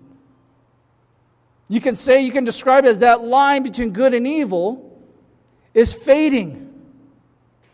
You 1.68 1.82
can 1.82 1.96
say, 1.96 2.22
you 2.22 2.32
can 2.32 2.46
describe 2.46 2.86
it 2.86 2.90
as 2.90 3.00
that 3.00 3.22
line 3.22 3.64
between 3.64 3.92
good 3.92 4.14
and 4.14 4.26
evil 4.26 4.98
is 5.74 5.92
fading, 5.92 6.65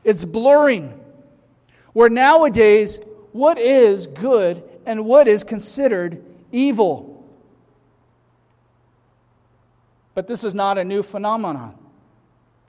it's 0.03 0.25
blurring. 0.25 0.99
Where 1.93 2.09
nowadays, 2.09 2.99
what 3.31 3.57
is 3.57 4.07
good 4.07 4.63
and 4.85 5.05
what 5.05 5.27
is 5.27 5.43
considered 5.43 6.23
evil? 6.51 7.25
But 10.13 10.27
this 10.27 10.43
is 10.43 10.53
not 10.53 10.77
a 10.77 10.83
new 10.83 11.03
phenomenon. 11.03 11.77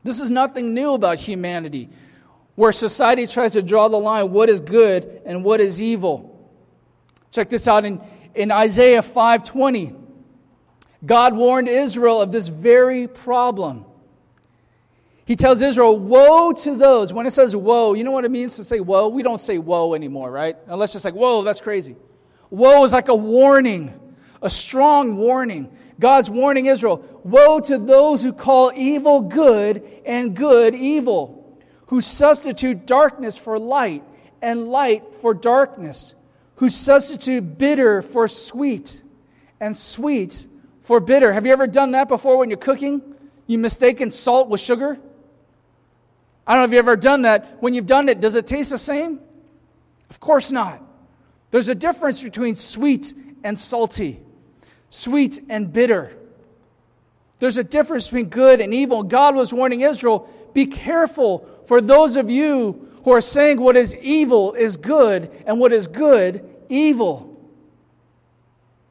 This 0.04 0.20
is 0.20 0.30
nothing 0.30 0.74
new 0.74 0.94
about 0.94 1.18
humanity, 1.18 1.88
where 2.54 2.72
society 2.72 3.26
tries 3.26 3.52
to 3.52 3.62
draw 3.62 3.88
the 3.88 3.98
line 3.98 4.32
what 4.32 4.48
is 4.48 4.60
good 4.60 5.22
and 5.24 5.44
what 5.44 5.60
is 5.60 5.80
evil. 5.80 6.28
Check 7.30 7.48
this 7.48 7.68
out 7.68 7.84
in, 7.84 8.00
in 8.34 8.50
Isaiah 8.50 9.02
5:20. 9.02 9.96
God 11.04 11.34
warned 11.34 11.68
Israel 11.68 12.20
of 12.20 12.30
this 12.30 12.48
very 12.48 13.08
problem. 13.08 13.84
He 15.32 15.36
tells 15.36 15.62
Israel, 15.62 15.98
Woe 15.98 16.52
to 16.52 16.74
those. 16.74 17.10
When 17.10 17.24
it 17.24 17.30
says 17.30 17.56
woe, 17.56 17.94
you 17.94 18.04
know 18.04 18.10
what 18.10 18.26
it 18.26 18.30
means 18.30 18.56
to 18.56 18.64
say 18.64 18.80
woe? 18.80 19.08
We 19.08 19.22
don't 19.22 19.40
say 19.40 19.56
woe 19.56 19.94
anymore, 19.94 20.30
right? 20.30 20.58
Unless 20.66 20.94
it's 20.94 21.06
like, 21.06 21.14
whoa, 21.14 21.40
that's 21.40 21.62
crazy. 21.62 21.96
Woe 22.50 22.84
is 22.84 22.92
like 22.92 23.08
a 23.08 23.14
warning, 23.14 23.98
a 24.42 24.50
strong 24.50 25.16
warning. 25.16 25.74
God's 25.98 26.28
warning 26.28 26.66
Israel 26.66 27.02
Woe 27.24 27.60
to 27.60 27.78
those 27.78 28.22
who 28.22 28.34
call 28.34 28.72
evil 28.76 29.22
good 29.22 29.82
and 30.04 30.36
good 30.36 30.74
evil, 30.74 31.58
who 31.86 32.02
substitute 32.02 32.84
darkness 32.84 33.38
for 33.38 33.58
light 33.58 34.04
and 34.42 34.68
light 34.68 35.02
for 35.22 35.32
darkness, 35.32 36.14
who 36.56 36.68
substitute 36.68 37.56
bitter 37.56 38.02
for 38.02 38.28
sweet 38.28 39.02
and 39.60 39.74
sweet 39.74 40.46
for 40.82 41.00
bitter. 41.00 41.32
Have 41.32 41.46
you 41.46 41.54
ever 41.54 41.66
done 41.66 41.92
that 41.92 42.08
before 42.08 42.36
when 42.36 42.50
you're 42.50 42.58
cooking? 42.58 43.00
You 43.46 43.56
mistaken 43.56 44.10
salt 44.10 44.50
with 44.50 44.60
sugar? 44.60 44.98
I 46.46 46.54
don't 46.54 46.62
know 46.62 46.64
if 46.64 46.70
you've 46.72 46.78
ever 46.78 46.96
done 46.96 47.22
that. 47.22 47.62
When 47.62 47.74
you've 47.74 47.86
done 47.86 48.08
it, 48.08 48.20
does 48.20 48.34
it 48.34 48.46
taste 48.46 48.70
the 48.70 48.78
same? 48.78 49.20
Of 50.10 50.20
course 50.20 50.50
not. 50.50 50.82
There's 51.50 51.68
a 51.68 51.74
difference 51.74 52.22
between 52.22 52.56
sweet 52.56 53.14
and 53.44 53.58
salty, 53.58 54.20
sweet 54.90 55.40
and 55.48 55.72
bitter. 55.72 56.16
There's 57.38 57.58
a 57.58 57.64
difference 57.64 58.06
between 58.06 58.28
good 58.28 58.60
and 58.60 58.72
evil. 58.72 59.02
God 59.02 59.34
was 59.34 59.52
warning 59.52 59.82
Israel 59.82 60.28
be 60.54 60.66
careful 60.66 61.48
for 61.66 61.80
those 61.80 62.16
of 62.16 62.30
you 62.30 62.88
who 63.04 63.10
are 63.10 63.20
saying 63.20 63.60
what 63.60 63.76
is 63.76 63.96
evil 63.96 64.54
is 64.54 64.76
good 64.76 65.30
and 65.46 65.58
what 65.58 65.72
is 65.72 65.86
good, 65.86 66.48
evil. 66.68 67.28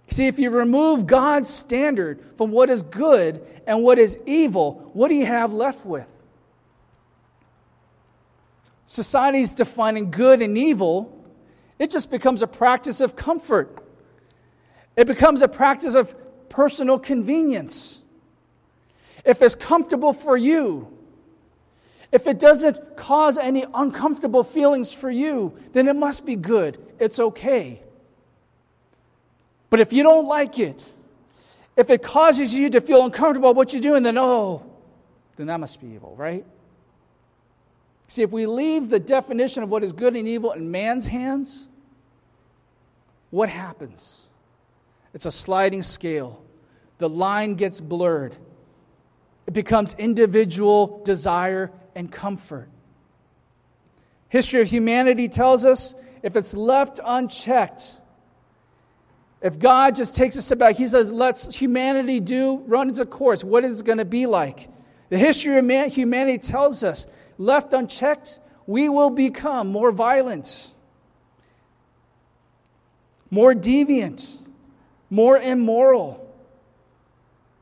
See, 0.10 0.28
if 0.28 0.40
you 0.40 0.50
remove 0.50 1.08
God's 1.08 1.50
standard 1.50 2.20
from 2.38 2.52
what 2.52 2.70
is 2.70 2.84
good 2.84 3.46
and 3.66 3.84
what 3.84 3.98
is 3.98 4.18
evil, 4.26 4.90
what 4.94 5.08
do 5.08 5.16
you 5.16 5.26
have 5.26 5.54
left 5.54 5.86
with? 5.86 6.12
Society's 8.92 9.54
defining 9.54 10.12
good 10.12 10.42
and 10.42 10.58
evil, 10.58 11.18
it 11.80 11.90
just 11.90 12.12
becomes 12.12 12.42
a 12.42 12.48
practice 12.48 13.00
of 13.00 13.16
comfort. 13.16 13.82
It 14.98 15.08
becomes 15.08 15.42
a 15.42 15.48
practice 15.48 15.96
of 15.96 16.14
personal 16.50 17.00
convenience. 17.00 18.02
If 19.24 19.42
it's 19.42 19.56
comfortable 19.56 20.12
for 20.12 20.36
you, 20.36 20.90
if 22.12 22.28
it 22.28 22.38
doesn't 22.38 22.98
cause 22.98 23.38
any 23.38 23.66
uncomfortable 23.74 24.44
feelings 24.44 24.92
for 24.92 25.10
you, 25.10 25.58
then 25.72 25.88
it 25.88 25.96
must 25.96 26.26
be 26.26 26.36
good. 26.36 26.78
It's 27.00 27.18
okay. 27.18 27.82
But 29.70 29.80
if 29.80 29.94
you 29.94 30.04
don't 30.04 30.28
like 30.28 30.60
it, 30.60 30.84
if 31.78 31.90
it 31.90 32.04
causes 32.04 32.54
you 32.54 32.70
to 32.72 32.82
feel 32.82 33.06
uncomfortable 33.06 33.52
about 33.52 33.56
what 33.56 33.72
you're 33.72 33.82
doing, 33.82 34.04
then 34.04 34.18
oh, 34.18 34.70
then 35.38 35.48
that 35.48 35.62
must 35.62 35.80
be 35.80 35.88
evil, 35.88 36.14
right? 36.18 36.44
See, 38.12 38.24
if 38.24 38.32
we 38.34 38.46
leave 38.46 38.90
the 38.90 39.00
definition 39.00 39.64
of 39.64 39.70
what 39.70 39.86
is 39.86 39.94
good 39.94 40.18
and 40.18 40.28
evil 40.28 40.52
in 40.52 40.70
man's 40.70 41.08
hands, 41.08 41.70
what 43.30 43.48
happens? 43.48 44.28
It's 45.14 45.26
a 45.26 45.32
sliding 45.32 45.82
scale. 45.82 46.44
The 46.98 47.08
line 47.08 47.56
gets 47.56 47.80
blurred. 47.80 48.36
It 49.48 49.54
becomes 49.54 49.96
individual 49.98 51.02
desire 51.06 51.72
and 51.96 52.12
comfort. 52.12 52.68
History 54.28 54.60
of 54.60 54.68
humanity 54.68 55.30
tells 55.30 55.64
us 55.64 55.96
if 56.22 56.36
it's 56.36 56.54
left 56.54 57.00
unchecked, 57.02 57.98
if 59.42 59.58
God 59.58 59.96
just 59.96 60.18
takes 60.18 60.36
a 60.36 60.42
step 60.42 60.58
back, 60.58 60.76
He 60.76 60.90
says, 60.90 61.14
let's 61.14 61.56
humanity 61.56 62.20
do, 62.20 62.58
run 62.68 62.90
its 62.90 63.00
course. 63.10 63.42
What 63.42 63.64
is 63.64 63.80
it 63.80 63.86
going 63.86 64.00
to 64.00 64.06
be 64.06 64.26
like? 64.26 64.68
The 65.08 65.18
history 65.18 65.58
of 65.58 65.64
man, 65.64 65.90
humanity 65.90 66.40
tells 66.40 66.84
us, 66.84 67.08
left 67.38 67.74
unchecked, 67.74 68.40
we 68.68 68.90
will 68.90 69.10
become 69.10 69.68
more 69.72 69.92
violent, 69.92 70.72
more 73.30 73.54
deviant, 73.54 74.38
more 75.10 75.38
immoral. 75.38 76.28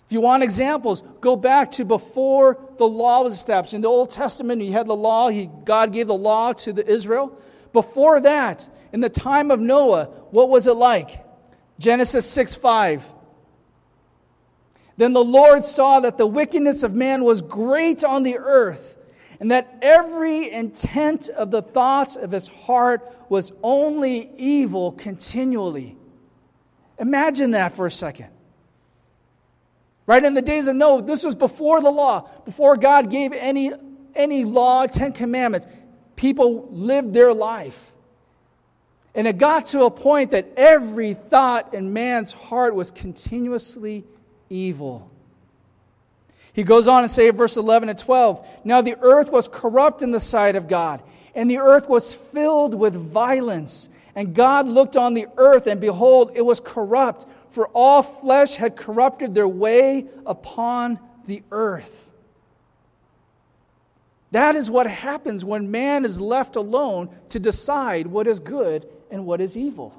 If 0.07 0.13
you 0.13 0.21
want 0.21 0.41
examples, 0.41 1.03
go 1.21 1.35
back 1.35 1.71
to 1.73 1.85
before 1.85 2.59
the 2.77 2.87
law 2.87 3.23
was 3.23 3.35
established. 3.35 3.73
In 3.73 3.81
the 3.81 3.87
Old 3.87 4.09
Testament, 4.09 4.61
you 4.61 4.71
had 4.71 4.87
the 4.87 4.95
law, 4.95 5.29
he, 5.29 5.49
God 5.65 5.93
gave 5.93 6.07
the 6.07 6.15
law 6.15 6.53
to 6.53 6.73
the 6.73 6.87
Israel. 6.87 7.37
Before 7.73 8.19
that, 8.21 8.67
in 8.91 9.01
the 9.01 9.09
time 9.09 9.51
of 9.51 9.59
Noah, 9.59 10.05
what 10.31 10.49
was 10.49 10.65
it 10.65 10.73
like? 10.73 11.23
Genesis 11.77 12.29
6 12.29 12.55
5. 12.55 13.03
Then 14.97 15.13
the 15.13 15.23
Lord 15.23 15.63
saw 15.63 16.01
that 16.01 16.17
the 16.17 16.27
wickedness 16.27 16.83
of 16.83 16.93
man 16.93 17.23
was 17.23 17.41
great 17.41 18.03
on 18.03 18.23
the 18.23 18.37
earth, 18.37 18.95
and 19.39 19.51
that 19.51 19.77
every 19.81 20.51
intent 20.51 21.29
of 21.29 21.51
the 21.51 21.61
thoughts 21.61 22.15
of 22.15 22.31
his 22.31 22.47
heart 22.47 23.15
was 23.29 23.53
only 23.63 24.29
evil 24.37 24.91
continually. 24.91 25.95
Imagine 26.97 27.51
that 27.51 27.75
for 27.75 27.85
a 27.85 27.91
second. 27.91 28.27
Right 30.05 30.23
in 30.25 30.33
the 30.33 30.41
days 30.41 30.67
of 30.67 30.75
Noah, 30.75 31.03
this 31.03 31.23
was 31.23 31.35
before 31.35 31.81
the 31.81 31.91
law, 31.91 32.27
before 32.43 32.75
God 32.75 33.09
gave 33.09 33.31
any, 33.31 33.71
any 34.15 34.43
law, 34.43 34.87
Ten 34.87 35.13
Commandments. 35.13 35.67
People 36.15 36.67
lived 36.71 37.13
their 37.13 37.33
life. 37.33 37.93
And 39.15 39.27
it 39.27 39.37
got 39.37 39.67
to 39.67 39.83
a 39.83 39.91
point 39.91 40.31
that 40.31 40.51
every 40.57 41.13
thought 41.13 41.73
in 41.73 41.93
man's 41.93 42.31
heart 42.31 42.75
was 42.75 42.91
continuously 42.91 44.03
evil. 44.49 45.09
He 46.59 46.63
goes 46.63 46.89
on 46.89 47.03
and 47.03 47.11
say, 47.11 47.29
verse 47.29 47.55
11 47.55 47.87
and 47.87 47.97
12 47.97 48.45
Now 48.65 48.81
the 48.81 48.97
earth 48.99 49.31
was 49.31 49.47
corrupt 49.47 50.01
in 50.01 50.11
the 50.11 50.19
sight 50.19 50.57
of 50.57 50.67
God, 50.67 51.01
and 51.33 51.49
the 51.49 51.59
earth 51.59 51.87
was 51.87 52.13
filled 52.13 52.75
with 52.75 52.93
violence. 52.95 53.87
And 54.13 54.35
God 54.35 54.67
looked 54.67 54.97
on 54.97 55.13
the 55.13 55.27
earth, 55.37 55.67
and 55.67 55.79
behold, 55.79 56.31
it 56.35 56.41
was 56.41 56.59
corrupt, 56.59 57.25
for 57.51 57.69
all 57.69 58.03
flesh 58.03 58.55
had 58.55 58.75
corrupted 58.75 59.33
their 59.33 59.47
way 59.47 60.07
upon 60.25 60.99
the 61.27 61.43
earth. 61.49 62.11
That 64.31 64.57
is 64.57 64.69
what 64.69 64.85
happens 64.85 65.45
when 65.45 65.71
man 65.71 66.03
is 66.03 66.19
left 66.19 66.57
alone 66.57 67.07
to 67.29 67.39
decide 67.39 68.05
what 68.05 68.27
is 68.27 68.41
good 68.41 68.85
and 69.09 69.25
what 69.25 69.39
is 69.39 69.55
evil. 69.55 69.93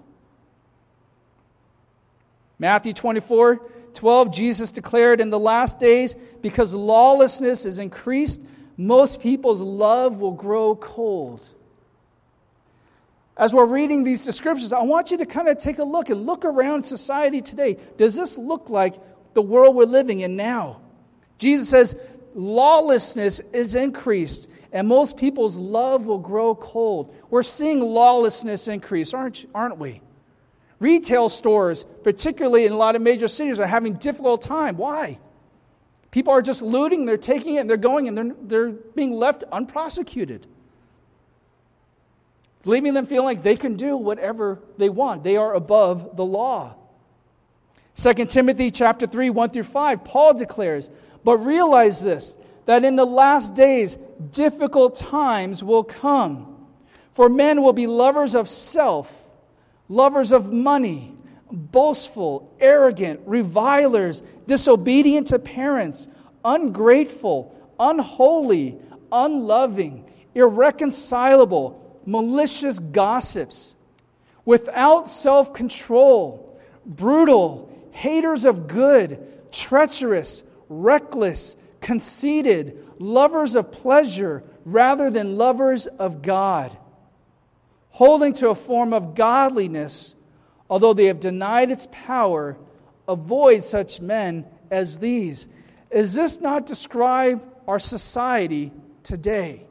Matthew 2.58 2.92
24, 2.92 3.62
12, 3.94 4.32
Jesus 4.32 4.70
declared, 4.70 5.20
In 5.20 5.30
the 5.30 5.38
last 5.38 5.78
days, 5.78 6.14
because 6.42 6.74
lawlessness 6.74 7.66
is 7.66 7.78
increased, 7.78 8.40
most 8.76 9.20
people's 9.20 9.60
love 9.60 10.20
will 10.20 10.32
grow 10.32 10.74
cold. 10.74 11.40
As 13.36 13.54
we're 13.54 13.66
reading 13.66 14.04
these 14.04 14.24
descriptions, 14.24 14.72
I 14.72 14.82
want 14.82 15.10
you 15.10 15.18
to 15.18 15.26
kind 15.26 15.48
of 15.48 15.58
take 15.58 15.78
a 15.78 15.84
look 15.84 16.10
and 16.10 16.26
look 16.26 16.44
around 16.44 16.82
society 16.82 17.40
today. 17.40 17.78
Does 17.96 18.14
this 18.14 18.36
look 18.36 18.68
like 18.68 18.94
the 19.34 19.42
world 19.42 19.74
we're 19.74 19.84
living 19.84 20.20
in 20.20 20.36
now? 20.36 20.80
Jesus 21.38 21.68
says, 21.70 21.96
lawlessness 22.34 23.40
is 23.52 23.74
increased 23.74 24.50
and 24.72 24.86
most 24.86 25.16
people's 25.16 25.56
love 25.56 26.06
will 26.06 26.18
grow 26.18 26.54
cold. 26.54 27.14
We're 27.30 27.42
seeing 27.42 27.80
lawlessness 27.80 28.68
increase, 28.68 29.14
aren't, 29.14 29.46
aren't 29.54 29.78
we? 29.78 30.00
Retail 30.80 31.28
stores, 31.28 31.84
particularly 32.02 32.64
in 32.64 32.72
a 32.72 32.76
lot 32.76 32.96
of 32.96 33.02
major 33.02 33.28
cities, 33.28 33.60
are 33.60 33.66
having 33.66 33.94
difficult 33.94 34.42
time. 34.42 34.78
Why? 34.78 35.18
People 36.10 36.32
are 36.32 36.42
just 36.42 36.62
looting, 36.62 37.04
they're 37.04 37.18
taking 37.18 37.54
it, 37.54 37.58
and 37.58 37.70
they're 37.70 37.76
going, 37.76 38.08
and 38.08 38.16
they're, 38.16 38.34
they're 38.42 38.70
being 38.70 39.12
left 39.12 39.44
unprosecuted. 39.52 40.46
Leaving 42.64 42.94
them 42.94 43.06
feeling 43.06 43.26
like 43.26 43.42
they 43.42 43.56
can 43.56 43.76
do 43.76 43.96
whatever 43.96 44.58
they 44.76 44.88
want. 44.88 45.22
They 45.22 45.36
are 45.36 45.54
above 45.54 46.16
the 46.16 46.24
law. 46.24 46.74
2 47.96 48.12
Timothy 48.26 48.70
chapter 48.70 49.06
3, 49.06 49.30
1 49.30 49.50
through 49.50 49.64
5, 49.64 50.04
Paul 50.04 50.34
declares, 50.34 50.90
But 51.22 51.38
realize 51.38 52.02
this, 52.02 52.36
that 52.64 52.84
in 52.84 52.96
the 52.96 53.04
last 53.04 53.54
days 53.54 53.98
difficult 54.32 54.96
times 54.96 55.62
will 55.62 55.84
come. 55.84 56.66
For 57.12 57.28
men 57.28 57.62
will 57.62 57.72
be 57.72 57.86
lovers 57.86 58.34
of 58.34 58.48
self, 58.48 59.19
lovers 59.90 60.30
of 60.30 60.52
money, 60.52 61.12
boastful, 61.50 62.54
arrogant, 62.60 63.20
revilers, 63.26 64.22
disobedient 64.46 65.26
to 65.26 65.38
parents, 65.38 66.08
ungrateful, 66.44 67.54
unholy, 67.78 68.78
unloving, 69.10 70.08
irreconcilable, 70.34 72.00
malicious 72.06 72.78
gossips, 72.78 73.74
without 74.44 75.08
self 75.08 75.52
control, 75.52 76.58
brutal, 76.86 77.68
haters 77.90 78.44
of 78.44 78.68
good, 78.68 79.50
treacherous, 79.50 80.44
reckless, 80.68 81.56
conceited, 81.80 82.86
lovers 83.00 83.56
of 83.56 83.72
pleasure 83.72 84.44
rather 84.64 85.10
than 85.10 85.36
lovers 85.36 85.88
of 85.88 86.22
God, 86.22 86.76
holding 87.90 88.32
to 88.34 88.48
a 88.50 88.54
form 88.54 88.92
of 88.92 89.14
godliness, 89.14 90.14
although 90.68 90.92
they 90.92 91.06
have 91.06 91.20
denied 91.20 91.70
its 91.70 91.86
power. 91.92 92.56
Avoid 93.06 93.64
such 93.64 94.00
men 94.00 94.46
as 94.70 94.98
these. 94.98 95.46
Is 95.90 96.14
this 96.14 96.40
not 96.40 96.66
describe 96.66 97.42
our 97.66 97.78
society 97.78 98.72
today? 99.02 99.66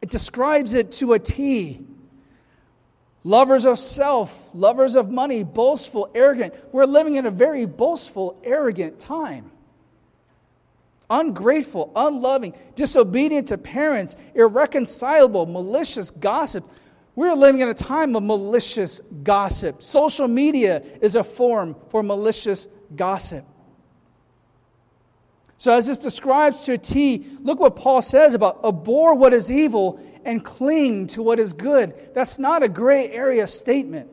It 0.00 0.10
describes 0.10 0.74
it 0.74 0.92
to 0.92 1.12
a 1.12 1.18
T 1.18 1.84
lovers 3.24 3.66
of 3.66 3.78
self, 3.78 4.34
lovers 4.54 4.96
of 4.96 5.10
money, 5.10 5.42
boastful, 5.42 6.10
arrogant. 6.14 6.54
We're 6.72 6.86
living 6.86 7.16
in 7.16 7.26
a 7.26 7.30
very 7.30 7.66
boastful, 7.66 8.40
arrogant 8.42 8.98
time. 8.98 9.50
Ungrateful, 11.10 11.90
unloving, 11.96 12.54
disobedient 12.74 13.48
to 13.48 13.58
parents, 13.58 14.16
irreconcilable, 14.34 15.46
malicious 15.46 16.10
gossip. 16.10 16.68
We're 17.16 17.34
living 17.34 17.62
in 17.62 17.68
a 17.68 17.74
time 17.74 18.14
of 18.14 18.22
malicious 18.22 19.00
gossip. 19.22 19.82
Social 19.82 20.28
media 20.28 20.82
is 21.00 21.16
a 21.16 21.24
form 21.24 21.76
for 21.88 22.02
malicious 22.02 22.68
gossip. 22.94 23.44
So, 25.56 25.72
as 25.72 25.86
this 25.86 25.98
describes 25.98 26.62
to 26.64 26.74
a 26.74 26.78
T, 26.78 27.26
look 27.40 27.58
what 27.58 27.74
Paul 27.74 28.00
says 28.00 28.34
about 28.34 28.60
abhor 28.64 29.14
what 29.14 29.34
is 29.34 29.50
evil 29.50 30.00
and 30.24 30.44
cling 30.44 31.06
to 31.08 31.22
what 31.22 31.40
is 31.40 31.52
good. 31.52 32.10
That's 32.14 32.38
not 32.38 32.62
a 32.62 32.68
gray 32.68 33.10
area 33.10 33.46
statement. 33.48 34.08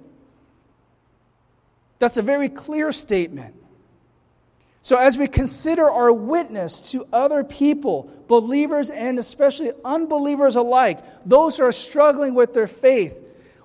That's 1.99 2.17
a 2.17 2.21
very 2.21 2.49
clear 2.49 2.91
statement. 2.91 3.53
So, 4.85 4.97
as 4.97 5.17
we 5.17 5.27
consider 5.27 5.89
our 5.89 6.13
witness 6.13 6.79
to 6.91 7.07
other 7.11 7.43
people, 7.43 8.07
believers 8.27 8.91
and 8.91 9.17
especially 9.17 9.71
unbelievers 9.83 10.57
alike, 10.57 10.99
those 11.25 11.57
who 11.57 11.63
are 11.63 11.71
struggling 11.71 12.35
with 12.35 12.53
their 12.53 12.67
faith, 12.67 13.17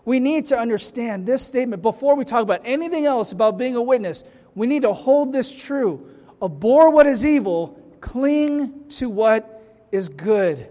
we 0.07 0.19
need 0.19 0.47
to 0.47 0.59
understand 0.59 1.27
this 1.27 1.43
statement. 1.43 1.83
Before 1.83 2.15
we 2.15 2.25
talk 2.25 2.43
about 2.43 2.63
anything 2.65 3.05
else 3.05 3.33
about 3.33 3.59
being 3.59 3.77
a 3.77 3.83
witness, 3.83 4.25
we 4.55 4.67
need 4.67 4.81
to 4.81 4.95
hold 4.95 5.31
this 5.31 5.53
true. 5.53 6.09
Abhor 6.43 6.89
what 6.89 7.07
is 7.07 7.27
evil, 7.27 7.79
cling 8.01 8.89
to 8.89 9.11
what 9.11 9.63
is 9.93 10.09
good. 10.09 10.69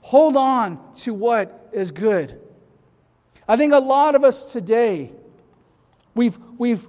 Hold 0.00 0.38
on 0.38 0.80
to 1.00 1.12
what 1.12 1.68
is 1.70 1.90
good. 1.90 2.40
I 3.46 3.58
think 3.58 3.74
a 3.74 3.78
lot 3.78 4.14
of 4.14 4.24
us 4.24 4.54
today, 4.54 5.12
we've, 6.14 6.38
we've, 6.56 6.88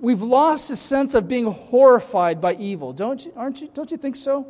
we've 0.00 0.22
lost 0.22 0.70
a 0.70 0.76
sense 0.76 1.14
of 1.14 1.28
being 1.28 1.46
horrified 1.46 2.40
by 2.40 2.54
evil. 2.54 2.92
Don't 2.92 3.24
you, 3.24 3.32
aren't 3.36 3.60
you, 3.60 3.68
don't 3.72 3.90
you 3.90 3.96
think 3.96 4.16
so? 4.16 4.46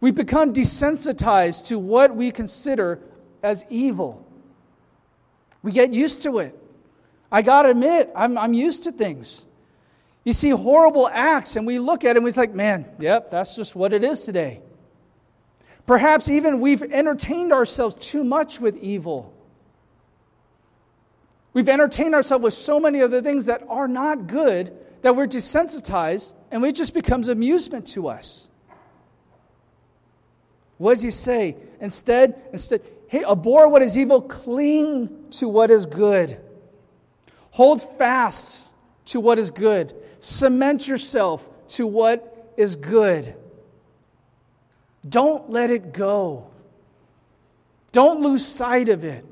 We've 0.00 0.14
become 0.14 0.52
desensitized 0.52 1.66
to 1.66 1.78
what 1.78 2.14
we 2.14 2.30
consider 2.30 3.00
as 3.42 3.64
evil. 3.70 4.26
We 5.62 5.72
get 5.72 5.92
used 5.92 6.22
to 6.22 6.38
it. 6.38 6.58
I 7.30 7.42
got 7.42 7.62
to 7.62 7.70
admit, 7.70 8.10
I'm, 8.14 8.38
I'm 8.38 8.54
used 8.54 8.84
to 8.84 8.92
things. 8.92 9.44
You 10.24 10.32
see 10.32 10.50
horrible 10.50 11.08
acts, 11.12 11.56
and 11.56 11.66
we 11.66 11.78
look 11.78 12.04
at 12.04 12.10
it 12.10 12.16
and 12.16 12.24
we're 12.24 12.32
like, 12.36 12.54
man, 12.54 12.88
yep, 12.98 13.30
that's 13.30 13.56
just 13.56 13.74
what 13.74 13.92
it 13.92 14.04
is 14.04 14.24
today. 14.24 14.60
Perhaps 15.86 16.28
even 16.28 16.60
we've 16.60 16.82
entertained 16.82 17.52
ourselves 17.52 17.94
too 17.94 18.24
much 18.24 18.60
with 18.60 18.76
evil. 18.78 19.32
We've 21.56 21.70
entertained 21.70 22.14
ourselves 22.14 22.42
with 22.42 22.52
so 22.52 22.78
many 22.78 23.00
other 23.00 23.22
things 23.22 23.46
that 23.46 23.62
are 23.70 23.88
not 23.88 24.26
good 24.26 24.76
that 25.00 25.16
we're 25.16 25.26
desensitized 25.26 26.34
and 26.50 26.62
it 26.62 26.72
just 26.72 26.92
becomes 26.92 27.30
amusement 27.30 27.86
to 27.94 28.08
us. 28.08 28.50
What 30.76 30.92
does 30.92 31.02
he 31.02 31.10
say? 31.10 31.56
Instead, 31.80 32.38
instead, 32.52 32.82
hey, 33.08 33.24
abhor 33.24 33.68
what 33.68 33.80
is 33.80 33.96
evil, 33.96 34.20
cling 34.20 35.08
to 35.30 35.48
what 35.48 35.70
is 35.70 35.86
good. 35.86 36.38
Hold 37.52 37.80
fast 37.96 38.68
to 39.06 39.18
what 39.18 39.38
is 39.38 39.50
good. 39.50 39.94
Cement 40.20 40.86
yourself 40.86 41.48
to 41.68 41.86
what 41.86 42.52
is 42.58 42.76
good. 42.76 43.34
Don't 45.08 45.48
let 45.48 45.70
it 45.70 45.94
go. 45.94 46.50
Don't 47.92 48.20
lose 48.20 48.44
sight 48.44 48.90
of 48.90 49.04
it. 49.04 49.24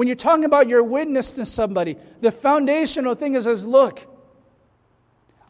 When 0.00 0.08
you're 0.08 0.16
talking 0.16 0.46
about 0.46 0.66
your 0.66 0.82
witness 0.82 1.32
to 1.32 1.44
somebody, 1.44 1.98
the 2.22 2.32
foundational 2.32 3.14
thing 3.14 3.34
is, 3.34 3.46
is 3.46 3.66
look, 3.66 4.06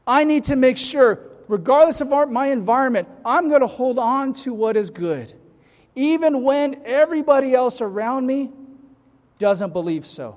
I 0.05 0.25
need 0.25 0.43
to 0.47 0.57
make 0.57 0.77
sure, 0.77 1.21
regardless 1.47 2.01
of 2.01 2.13
our, 2.13 2.27
my 2.27 2.49
environment, 2.49 3.07
I'm 3.25 3.49
going 3.49 3.61
to 3.61 3.69
hold 3.69 3.97
on 3.97 4.33
to 4.33 4.53
what 4.53 4.77
is 4.77 4.91
good. 4.91 5.33
Even 5.95 6.43
when 6.43 6.83
everybody 6.85 7.55
else 7.55 7.81
around 7.81 8.27
me 8.27 8.51
doesn't 9.39 9.73
believe 9.73 10.05
so. 10.05 10.37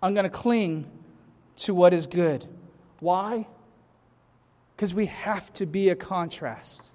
I'm 0.00 0.14
going 0.14 0.22
to 0.22 0.30
cling 0.30 0.88
to 1.56 1.74
what 1.74 1.92
is 1.92 2.06
good. 2.06 2.46
Why? 3.00 3.48
Because 4.76 4.94
we 4.94 5.06
have 5.06 5.52
to 5.54 5.66
be 5.66 5.88
a 5.88 5.96
contrast 5.96 6.92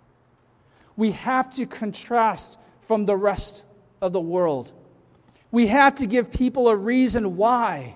we 0.98 1.12
have 1.12 1.52
to 1.56 1.66
contrast 1.66 2.58
from 2.80 3.06
the 3.06 3.16
rest 3.18 3.66
of 4.02 4.14
the 4.14 4.22
world. 4.22 4.72
We 5.52 5.68
have 5.68 5.96
to 5.96 6.06
give 6.06 6.32
people 6.32 6.68
a 6.68 6.76
reason 6.76 7.38
why 7.38 7.96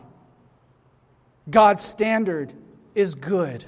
God's 1.50 1.84
standard 1.84 2.54
is 2.96 3.16
good. 3.16 3.66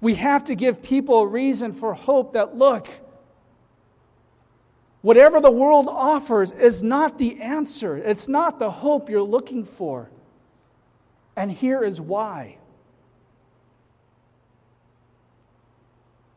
We 0.00 0.14
have 0.14 0.44
to 0.44 0.54
give 0.54 0.82
people 0.82 1.20
a 1.20 1.26
reason 1.26 1.72
for 1.72 1.92
hope 1.94 2.32
that, 2.32 2.56
look, 2.56 2.88
whatever 5.02 5.40
the 5.40 5.50
world 5.50 5.86
offers 5.88 6.50
is 6.52 6.82
not 6.82 7.18
the 7.18 7.40
answer, 7.40 7.96
it's 7.96 8.28
not 8.28 8.58
the 8.58 8.70
hope 8.70 9.10
you're 9.10 9.22
looking 9.22 9.64
for. 9.64 10.10
And 11.36 11.50
here 11.50 11.84
is 11.84 12.00
why. 12.00 12.56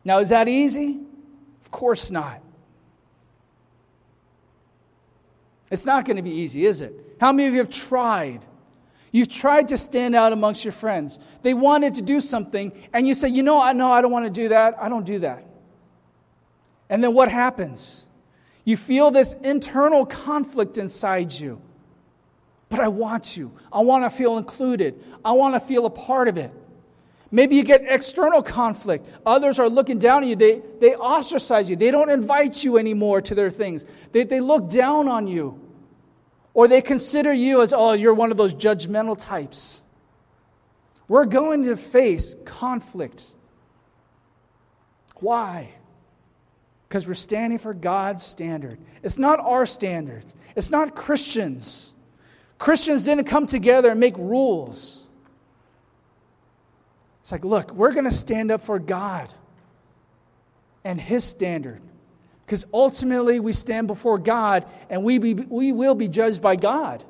Now, 0.06 0.20
is 0.20 0.30
that 0.30 0.50
easy? 0.50 1.00
Of 1.64 1.72
course 1.72 2.12
not. 2.12 2.42
It's 5.74 5.86
not 5.86 6.06
going 6.06 6.18
to 6.18 6.22
be 6.22 6.30
easy, 6.30 6.68
is 6.68 6.82
it? 6.82 7.16
How 7.20 7.32
many 7.32 7.48
of 7.48 7.56
you 7.56 7.60
have 7.60 7.70
tried? 7.70 8.46
You've 9.12 9.28
tried 9.28 9.70
to 9.70 9.78
stand 9.78 10.14
out 10.14 10.32
amongst 10.32 10.64
your 10.64 10.72
friends. 10.72 11.18
They 11.42 11.56
wanted 11.56 11.96
to 11.96 12.04
do 12.04 12.22
something, 12.22 12.72
and 12.94 13.08
you 13.08 13.16
say, 13.16 13.30
You 13.30 13.42
know, 13.42 13.60
I 13.60 13.74
know 13.74 13.92
I 13.92 14.04
don't 14.04 14.12
want 14.12 14.26
to 14.26 14.30
do 14.30 14.50
that. 14.50 14.76
I 14.80 14.88
don't 14.88 15.04
do 15.04 15.18
that. 15.20 15.44
And 16.90 17.04
then 17.04 17.16
what 17.16 17.28
happens? 17.28 18.06
You 18.66 18.78
feel 18.78 19.10
this 19.10 19.34
internal 19.42 20.06
conflict 20.06 20.78
inside 20.78 21.34
you. 21.34 21.60
But 22.70 22.80
I 22.80 22.88
want 22.90 23.36
you. 23.36 23.52
I 23.72 23.80
want 23.80 24.04
to 24.04 24.12
feel 24.12 24.38
included. 24.38 25.04
I 25.26 25.32
want 25.32 25.56
to 25.56 25.60
feel 25.60 25.88
a 25.88 25.90
part 25.90 26.28
of 26.28 26.38
it. 26.38 26.52
Maybe 27.32 27.56
you 27.56 27.64
get 27.64 27.82
external 27.88 28.44
conflict. 28.44 29.10
Others 29.26 29.58
are 29.58 29.68
looking 29.68 29.98
down 29.98 30.22
on 30.22 30.30
you. 30.30 30.36
They, 30.36 30.62
they 30.80 30.94
ostracize 30.94 31.68
you. 31.68 31.76
They 31.76 31.90
don't 31.90 32.12
invite 32.12 32.64
you 32.64 32.78
anymore 32.78 33.22
to 33.24 33.34
their 33.34 33.50
things. 33.50 33.86
They, 34.12 34.24
they 34.24 34.40
look 34.40 34.70
down 34.70 35.08
on 35.08 35.28
you. 35.28 35.60
Or 36.54 36.68
they 36.68 36.82
consider 36.82 37.34
you 37.34 37.62
as, 37.62 37.74
oh, 37.74 37.94
you're 37.94 38.14
one 38.14 38.32
of 38.32 38.38
those 38.38 38.54
judgmental 38.54 39.18
types. 39.20 39.82
We're 41.08 41.26
going 41.26 41.64
to 41.66 41.76
face 41.76 42.36
conflicts. 42.46 43.36
Why? 45.16 45.74
Because 46.88 47.08
we're 47.08 47.16
standing 47.16 47.58
for 47.58 47.74
God's 47.74 48.24
standard. 48.24 48.78
It's 49.02 49.18
not 49.18 49.40
our 49.40 49.66
standards, 49.66 50.36
it's 50.56 50.70
not 50.70 50.96
Christians. 50.96 51.92
Christians 52.60 53.04
didn't 53.04 53.26
come 53.26 53.46
together 53.46 53.92
and 53.92 54.00
make 54.00 54.18
rules. 54.18 55.04
It's 57.22 57.32
like, 57.32 57.44
look, 57.44 57.72
we're 57.72 57.92
going 57.92 58.06
to 58.06 58.12
stand 58.12 58.52
up 58.52 58.62
for 58.62 58.80
God 58.80 59.34
and 60.86 61.00
His 61.00 61.26
standard 61.26 61.82
Because 62.46 62.66
ultimately, 62.74 63.40
we 63.40 63.54
stand 63.54 63.88
before 63.88 64.18
God 64.18 64.66
and 64.90 65.04
we, 65.04 65.18
be, 65.18 65.34
we 65.34 65.72
will 65.72 65.96
be 65.96 66.08
judged 66.08 66.42
by 66.42 66.56
God. 66.56 67.04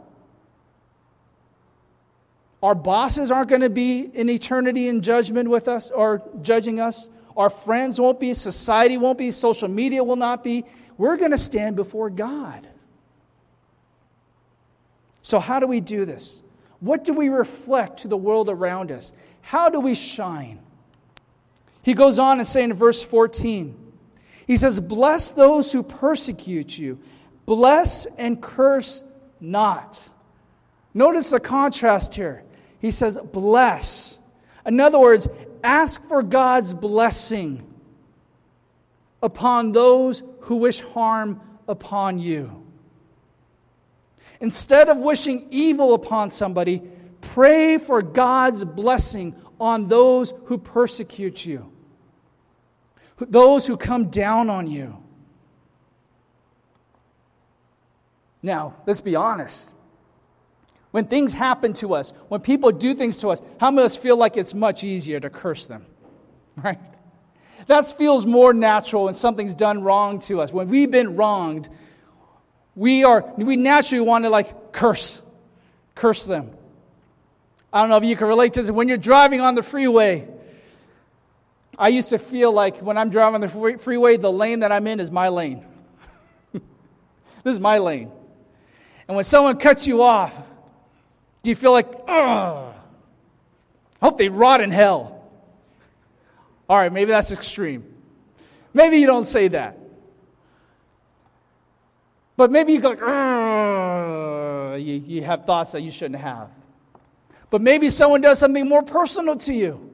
Our 2.61 2.75
bosses 2.75 3.29
aren't 3.29 3.49
going 3.49 3.61
to 3.61 3.69
be 3.69 4.01
in 4.01 4.29
eternity 4.29 4.87
in 4.87 5.01
judgment 5.01 5.49
with 5.49 5.67
us 5.67 5.89
or 5.89 6.21
judging 6.41 6.79
us. 6.79 7.09
Our 7.35 7.49
friends 7.49 7.99
won't 7.99 8.19
be. 8.19 8.33
Society 8.33 8.97
won't 8.97 9.17
be. 9.17 9.31
Social 9.31 9.67
media 9.67 10.03
will 10.03 10.15
not 10.15 10.43
be. 10.43 10.63
We're 10.97 11.17
going 11.17 11.31
to 11.31 11.37
stand 11.37 11.75
before 11.75 12.09
God. 12.09 12.67
So, 15.23 15.39
how 15.39 15.59
do 15.59 15.67
we 15.67 15.81
do 15.81 16.05
this? 16.05 16.41
What 16.79 17.03
do 17.03 17.13
we 17.13 17.29
reflect 17.29 18.01
to 18.01 18.07
the 18.07 18.17
world 18.17 18.49
around 18.49 18.91
us? 18.91 19.11
How 19.41 19.69
do 19.69 19.79
we 19.79 19.95
shine? 19.95 20.59
He 21.81 21.93
goes 21.93 22.19
on 22.19 22.39
and 22.39 22.47
saying 22.47 22.69
in 22.69 22.75
verse 22.75 23.03
14, 23.03 23.75
he 24.47 24.57
says, 24.57 24.79
Bless 24.79 25.31
those 25.31 25.71
who 25.71 25.83
persecute 25.83 26.77
you, 26.77 26.99
bless 27.45 28.05
and 28.17 28.41
curse 28.41 29.03
not. 29.39 30.09
Notice 30.93 31.29
the 31.29 31.39
contrast 31.39 32.13
here. 32.15 32.43
He 32.79 32.91
says, 32.91 33.17
Bless. 33.31 34.17
In 34.65 34.79
other 34.79 34.99
words, 34.99 35.27
ask 35.63 36.05
for 36.07 36.23
God's 36.23 36.73
blessing 36.73 37.67
upon 39.21 39.71
those 39.71 40.21
who 40.41 40.57
wish 40.57 40.81
harm 40.81 41.41
upon 41.67 42.19
you. 42.19 42.63
Instead 44.41 44.89
of 44.89 44.97
wishing 44.97 45.47
evil 45.51 45.93
upon 45.93 46.29
somebody, 46.29 46.81
pray 47.21 47.77
for 47.77 48.01
God's 48.01 48.65
blessing 48.65 49.35
on 49.59 49.87
those 49.87 50.33
who 50.45 50.57
persecute 50.57 51.45
you, 51.45 51.71
those 53.19 53.67
who 53.67 53.77
come 53.77 54.09
down 54.09 54.49
on 54.49 54.67
you. 54.67 54.97
Now, 58.41 58.75
let's 58.85 59.01
be 59.01 59.15
honest. 59.15 59.69
When 60.91 61.05
things 61.05 61.33
happen 61.33 61.73
to 61.73 61.95
us, 61.95 62.13
when 62.27 62.41
people 62.41 62.71
do 62.71 62.93
things 62.93 63.17
to 63.17 63.29
us, 63.29 63.41
how 63.59 63.71
many 63.71 63.83
of 63.83 63.85
us 63.85 63.95
feel 63.95 64.17
like 64.17 64.37
it's 64.37 64.53
much 64.53 64.83
easier 64.83 65.19
to 65.19 65.29
curse 65.29 65.67
them? 65.67 65.85
Right? 66.55 66.77
That 67.65 67.97
feels 67.97 68.27
more 68.27 68.53
natural 68.53 69.05
when 69.05 69.15
something's 69.15 69.55
done 69.55 69.81
wrong 69.81 70.19
to 70.19 70.41
us. 70.41 70.53
When 70.53 70.67
we've 70.67 70.91
been 70.91 71.15
wronged, 71.15 71.67
we 72.75 73.03
are 73.03 73.33
we 73.37 73.55
naturally 73.55 74.01
want 74.01 74.25
to 74.25 74.29
like 74.29 74.71
curse 74.71 75.21
curse 75.95 76.23
them 76.23 76.51
i 77.71 77.81
don't 77.81 77.89
know 77.89 77.97
if 77.97 78.03
you 78.03 78.15
can 78.15 78.27
relate 78.27 78.53
to 78.53 78.61
this 78.61 78.71
when 78.71 78.87
you're 78.87 78.97
driving 78.97 79.41
on 79.41 79.55
the 79.55 79.63
freeway 79.63 80.27
i 81.77 81.89
used 81.89 82.09
to 82.09 82.17
feel 82.17 82.51
like 82.51 82.77
when 82.79 82.97
i'm 82.97 83.09
driving 83.09 83.41
the 83.41 83.77
freeway 83.77 84.17
the 84.17 84.31
lane 84.31 84.59
that 84.59 84.71
i'm 84.71 84.87
in 84.87 84.99
is 84.99 85.11
my 85.11 85.29
lane. 85.29 85.65
This 87.43 87.55
is 87.55 87.59
my 87.59 87.77
lane. 87.79 88.09
And 89.07 89.15
when 89.15 89.25
someone 89.25 89.57
cuts 89.57 89.85
you 89.85 90.01
off 90.01 90.35
do 91.41 91.49
you 91.49 91.55
feel 91.55 91.71
like 91.71 91.87
oh 92.07 92.73
i 94.01 94.05
hope 94.05 94.17
they 94.17 94.29
rot 94.29 94.61
in 94.61 94.71
hell. 94.71 95.29
All 96.69 96.77
right 96.77 96.91
maybe 96.91 97.11
that's 97.11 97.31
extreme. 97.31 97.83
Maybe 98.73 98.97
you 98.97 99.07
don't 99.07 99.25
say 99.25 99.49
that. 99.49 99.77
But 102.35 102.51
maybe 102.51 102.73
you 102.73 102.79
go, 102.79 102.91
you, 104.75 104.93
you 104.93 105.23
have 105.23 105.45
thoughts 105.45 105.73
that 105.73 105.81
you 105.81 105.91
shouldn't 105.91 106.19
have. 106.19 106.49
But 107.51 107.61
maybe 107.61 107.89
someone 107.91 108.21
does 108.21 108.39
something 108.39 108.67
more 108.67 108.81
personal 108.81 109.35
to 109.37 109.53
you. 109.53 109.92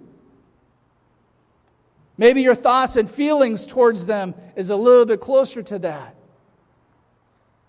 Maybe 2.20 2.42
your 2.42 2.54
thoughts 2.54 2.98
and 2.98 3.10
feelings 3.10 3.66
towards 3.66 4.06
them 4.06 4.36
is 4.58 4.72
a 4.72 4.76
little 4.76 5.06
bit 5.06 5.22
closer 5.22 5.64
to 5.64 5.80
that. 5.80 6.18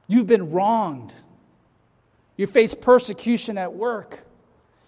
You've 0.09 0.27
been 0.27 0.51
wronged. 0.51 1.15
You 2.37 2.49
face 2.49 2.75
persecution 2.75 3.57
at 3.57 3.73
work. 3.73 4.27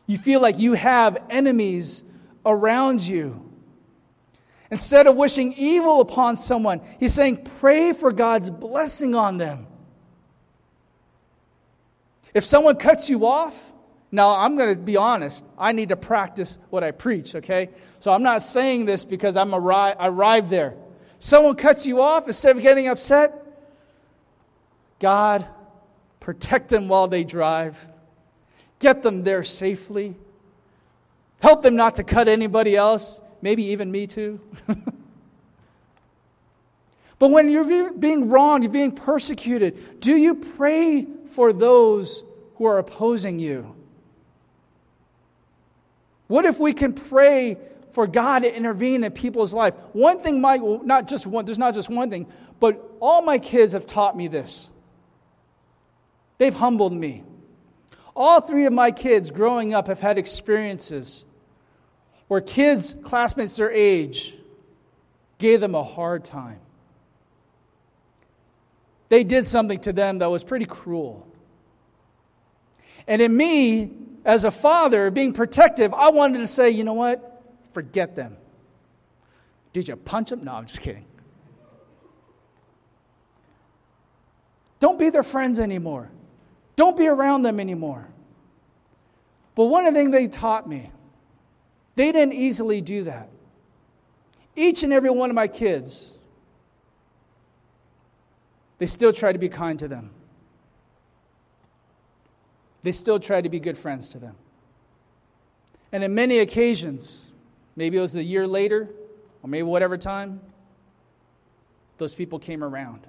You 0.08 0.18
feel 0.18 0.40
like 0.40 0.58
you 0.58 0.72
have 0.72 1.16
enemies 1.30 2.02
around 2.44 3.02
you. 3.02 3.52
Instead 4.72 5.06
of 5.06 5.14
wishing 5.14 5.52
evil 5.52 6.00
upon 6.00 6.34
someone, 6.34 6.80
he's 6.98 7.14
saying, 7.14 7.48
pray 7.60 7.92
for 7.92 8.10
God's 8.10 8.50
blessing 8.50 9.14
on 9.14 9.36
them. 9.38 9.68
If 12.34 12.42
someone 12.42 12.74
cuts 12.74 13.08
you 13.08 13.26
off, 13.26 13.62
now 14.14 14.36
I'm 14.36 14.56
going 14.56 14.74
to 14.74 14.80
be 14.80 14.98
honest, 14.98 15.42
I 15.58 15.72
need 15.72 15.88
to 15.88 15.96
practice 15.96 16.58
what 16.68 16.84
I 16.84 16.90
preach, 16.90 17.34
okay? 17.34 17.70
So 17.98 18.12
I'm 18.12 18.22
not 18.22 18.42
saying 18.42 18.84
this 18.84 19.06
because 19.06 19.38
I'm 19.38 19.52
arri- 19.52 19.96
arrived 19.98 20.50
there. 20.50 20.74
Someone 21.18 21.56
cuts 21.56 21.86
you 21.86 22.02
off, 22.02 22.26
instead 22.26 22.54
of 22.54 22.62
getting 22.62 22.88
upset, 22.88 23.42
God, 24.98 25.46
protect 26.20 26.68
them 26.68 26.88
while 26.88 27.08
they 27.08 27.24
drive, 27.24 27.84
get 28.80 29.02
them 29.02 29.24
there 29.24 29.42
safely, 29.42 30.14
help 31.40 31.62
them 31.62 31.74
not 31.74 31.94
to 31.94 32.04
cut 32.04 32.28
anybody 32.28 32.76
else, 32.76 33.18
maybe 33.40 33.64
even 33.64 33.90
me 33.90 34.06
too. 34.06 34.38
but 37.18 37.30
when 37.30 37.48
you're 37.48 37.92
being 37.94 38.28
wronged, 38.28 38.62
you're 38.62 38.72
being 38.72 38.92
persecuted, 38.92 40.00
do 40.00 40.14
you 40.14 40.34
pray 40.34 41.06
for 41.30 41.54
those 41.54 42.24
who 42.56 42.66
are 42.66 42.76
opposing 42.78 43.38
you? 43.38 43.74
What 46.32 46.46
if 46.46 46.58
we 46.58 46.72
can 46.72 46.94
pray 46.94 47.58
for 47.92 48.06
God 48.06 48.40
to 48.40 48.54
intervene 48.54 49.04
in 49.04 49.12
people's 49.12 49.52
life? 49.52 49.74
One 49.92 50.20
thing 50.20 50.40
might, 50.40 50.62
not 50.84 51.06
just 51.06 51.26
one, 51.26 51.44
there's 51.44 51.58
not 51.58 51.74
just 51.74 51.90
one 51.90 52.08
thing, 52.08 52.26
but 52.58 52.96
all 53.00 53.20
my 53.20 53.38
kids 53.38 53.74
have 53.74 53.86
taught 53.86 54.16
me 54.16 54.28
this. 54.28 54.70
They've 56.38 56.54
humbled 56.54 56.94
me. 56.94 57.22
All 58.16 58.40
three 58.40 58.64
of 58.64 58.72
my 58.72 58.92
kids 58.92 59.30
growing 59.30 59.74
up 59.74 59.88
have 59.88 60.00
had 60.00 60.16
experiences 60.16 61.26
where 62.28 62.40
kids, 62.40 62.94
classmates 63.02 63.56
their 63.56 63.70
age, 63.70 64.34
gave 65.36 65.60
them 65.60 65.74
a 65.74 65.84
hard 65.84 66.24
time 66.24 66.60
they 69.12 69.24
did 69.24 69.46
something 69.46 69.78
to 69.78 69.92
them 69.92 70.20
that 70.20 70.30
was 70.30 70.42
pretty 70.42 70.64
cruel. 70.64 71.28
And 73.06 73.20
in 73.20 73.36
me, 73.36 73.90
as 74.24 74.44
a 74.44 74.50
father, 74.50 75.10
being 75.10 75.32
protective, 75.32 75.92
I 75.92 76.10
wanted 76.10 76.38
to 76.38 76.46
say, 76.46 76.70
you 76.70 76.84
know 76.84 76.92
what? 76.92 77.42
Forget 77.72 78.14
them. 78.14 78.36
Did 79.72 79.88
you 79.88 79.96
punch 79.96 80.30
them? 80.30 80.44
No, 80.44 80.54
I'm 80.54 80.66
just 80.66 80.80
kidding. 80.80 81.06
Don't 84.80 84.98
be 84.98 85.10
their 85.10 85.22
friends 85.22 85.58
anymore. 85.58 86.10
Don't 86.76 86.96
be 86.96 87.06
around 87.06 87.42
them 87.42 87.60
anymore. 87.60 88.08
But 89.54 89.64
one 89.66 89.86
of 89.86 89.94
the 89.94 90.00
things 90.00 90.12
they 90.12 90.26
taught 90.26 90.68
me, 90.68 90.90
they 91.94 92.10
didn't 92.12 92.34
easily 92.34 92.80
do 92.80 93.04
that. 93.04 93.28
Each 94.56 94.82
and 94.82 94.92
every 94.92 95.10
one 95.10 95.30
of 95.30 95.36
my 95.36 95.48
kids 95.48 96.12
they 98.82 98.86
still 98.86 99.12
try 99.12 99.32
to 99.32 99.38
be 99.38 99.48
kind 99.48 99.78
to 99.78 99.86
them. 99.86 100.10
They 102.82 102.92
still 102.92 103.20
tried 103.20 103.42
to 103.42 103.50
be 103.50 103.60
good 103.60 103.78
friends 103.78 104.08
to 104.10 104.18
them. 104.18 104.34
And 105.92 106.02
in 106.02 106.14
many 106.14 106.38
occasions, 106.38 107.20
maybe 107.76 107.98
it 107.98 108.00
was 108.00 108.16
a 108.16 108.22
year 108.22 108.46
later, 108.46 108.88
or 109.42 109.48
maybe 109.48 109.62
whatever 109.62 109.98
time, 109.98 110.40
those 111.98 112.14
people 112.14 112.38
came 112.38 112.64
around 112.64 113.06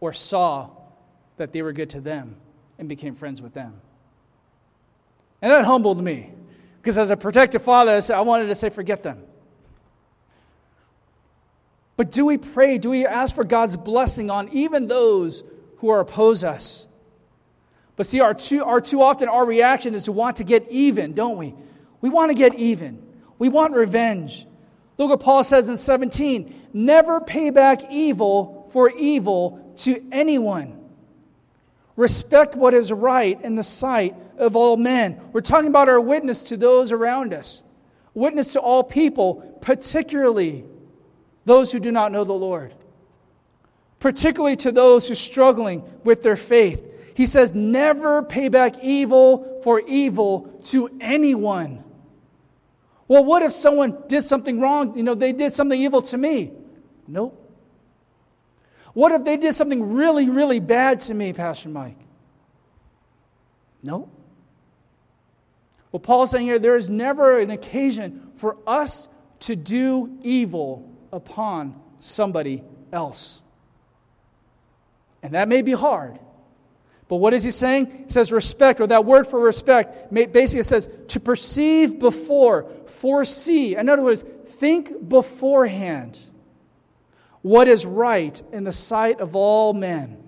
or 0.00 0.12
saw 0.12 0.70
that 1.36 1.52
they 1.52 1.62
were 1.62 1.72
good 1.72 1.90
to 1.90 2.00
them 2.00 2.36
and 2.78 2.88
became 2.88 3.14
friends 3.14 3.40
with 3.40 3.54
them. 3.54 3.80
And 5.40 5.52
that 5.52 5.64
humbled 5.64 6.02
me 6.02 6.32
because 6.82 6.98
as 6.98 7.10
a 7.10 7.16
protective 7.16 7.62
father, 7.62 8.00
I, 8.12 8.20
wanted 8.22 8.46
to 8.46 8.54
say, 8.54 8.70
forget 8.70 9.02
them. 9.02 9.22
But 11.96 12.10
do 12.10 12.24
we 12.24 12.38
pray? 12.38 12.78
Do 12.78 12.90
we 12.90 13.06
ask 13.06 13.34
for 13.34 13.44
God's 13.44 13.76
blessing 13.76 14.30
on 14.30 14.48
even 14.50 14.88
those 14.88 15.44
who 15.78 15.90
are 15.90 16.00
oppose 16.00 16.44
us? 16.44 16.87
But 17.98 18.06
see, 18.06 18.20
our 18.20 18.32
too, 18.32 18.64
our 18.64 18.80
too 18.80 19.02
often 19.02 19.28
our 19.28 19.44
reaction 19.44 19.92
is 19.92 20.04
to 20.04 20.12
want 20.12 20.36
to 20.36 20.44
get 20.44 20.70
even, 20.70 21.14
don't 21.14 21.36
we? 21.36 21.52
We 22.00 22.08
want 22.08 22.30
to 22.30 22.34
get 22.34 22.54
even. 22.54 23.02
We 23.40 23.48
want 23.48 23.74
revenge. 23.74 24.46
Look 24.98 25.10
what 25.10 25.20
Paul 25.20 25.42
says 25.42 25.68
in 25.68 25.76
17 25.76 26.54
never 26.72 27.20
pay 27.20 27.50
back 27.50 27.90
evil 27.90 28.68
for 28.72 28.88
evil 28.90 29.74
to 29.78 30.00
anyone. 30.12 30.78
Respect 31.96 32.54
what 32.54 32.72
is 32.72 32.92
right 32.92 33.40
in 33.42 33.56
the 33.56 33.64
sight 33.64 34.14
of 34.36 34.54
all 34.54 34.76
men. 34.76 35.20
We're 35.32 35.40
talking 35.40 35.66
about 35.66 35.88
our 35.88 36.00
witness 36.00 36.44
to 36.44 36.56
those 36.56 36.92
around 36.92 37.34
us, 37.34 37.64
witness 38.14 38.52
to 38.52 38.60
all 38.60 38.84
people, 38.84 39.58
particularly 39.60 40.64
those 41.46 41.72
who 41.72 41.80
do 41.80 41.90
not 41.90 42.12
know 42.12 42.22
the 42.22 42.32
Lord, 42.32 42.74
particularly 43.98 44.54
to 44.58 44.70
those 44.70 45.08
who 45.08 45.14
are 45.14 45.16
struggling 45.16 45.82
with 46.04 46.22
their 46.22 46.36
faith. 46.36 46.87
He 47.18 47.26
says, 47.26 47.52
Never 47.52 48.22
pay 48.22 48.48
back 48.48 48.78
evil 48.80 49.60
for 49.64 49.80
evil 49.80 50.42
to 50.66 50.88
anyone. 51.00 51.82
Well, 53.08 53.24
what 53.24 53.42
if 53.42 53.50
someone 53.50 54.04
did 54.06 54.22
something 54.22 54.60
wrong? 54.60 54.96
You 54.96 55.02
know, 55.02 55.16
they 55.16 55.32
did 55.32 55.52
something 55.52 55.80
evil 55.80 56.00
to 56.02 56.16
me. 56.16 56.52
Nope. 57.08 57.34
What 58.92 59.10
if 59.10 59.24
they 59.24 59.36
did 59.36 59.56
something 59.56 59.94
really, 59.94 60.28
really 60.28 60.60
bad 60.60 61.00
to 61.00 61.14
me, 61.14 61.32
Pastor 61.32 61.70
Mike? 61.70 61.98
No. 63.82 64.08
Well, 65.90 65.98
Paul's 65.98 66.30
saying 66.30 66.46
here 66.46 66.60
there 66.60 66.76
is 66.76 66.88
never 66.88 67.40
an 67.40 67.50
occasion 67.50 68.30
for 68.36 68.58
us 68.64 69.08
to 69.40 69.56
do 69.56 70.16
evil 70.22 70.88
upon 71.12 71.82
somebody 71.98 72.62
else. 72.92 73.42
And 75.20 75.34
that 75.34 75.48
may 75.48 75.62
be 75.62 75.72
hard. 75.72 76.20
But 77.08 77.16
what 77.16 77.32
is 77.32 77.42
he 77.42 77.50
saying? 77.50 78.04
He 78.06 78.12
says 78.12 78.30
respect, 78.30 78.80
or 78.80 78.86
that 78.86 79.04
word 79.04 79.26
for 79.26 79.40
respect 79.40 80.12
basically 80.12 80.62
says 80.62 80.88
to 81.08 81.18
perceive 81.18 81.98
before, 81.98 82.66
foresee. 82.86 83.76
In 83.76 83.88
other 83.88 84.02
words, 84.02 84.22
think 84.58 85.08
beforehand 85.08 86.20
what 87.40 87.66
is 87.66 87.86
right 87.86 88.42
in 88.52 88.64
the 88.64 88.72
sight 88.72 89.20
of 89.20 89.34
all 89.34 89.72
men. 89.72 90.22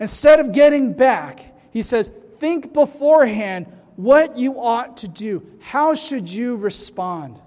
Instead 0.00 0.40
of 0.40 0.52
getting 0.52 0.92
back, 0.92 1.40
he 1.70 1.82
says, 1.82 2.10
think 2.40 2.72
beforehand 2.72 3.66
what 3.94 4.36
you 4.36 4.60
ought 4.60 4.96
to 4.98 5.08
do. 5.08 5.46
How 5.60 5.94
should 5.94 6.28
you 6.28 6.56
respond? 6.56 7.38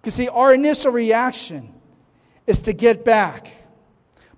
Because, 0.00 0.14
see, 0.14 0.28
our 0.28 0.52
initial 0.52 0.92
reaction 0.92 1.72
is 2.46 2.62
to 2.62 2.74
get 2.74 3.04
back. 3.04 3.50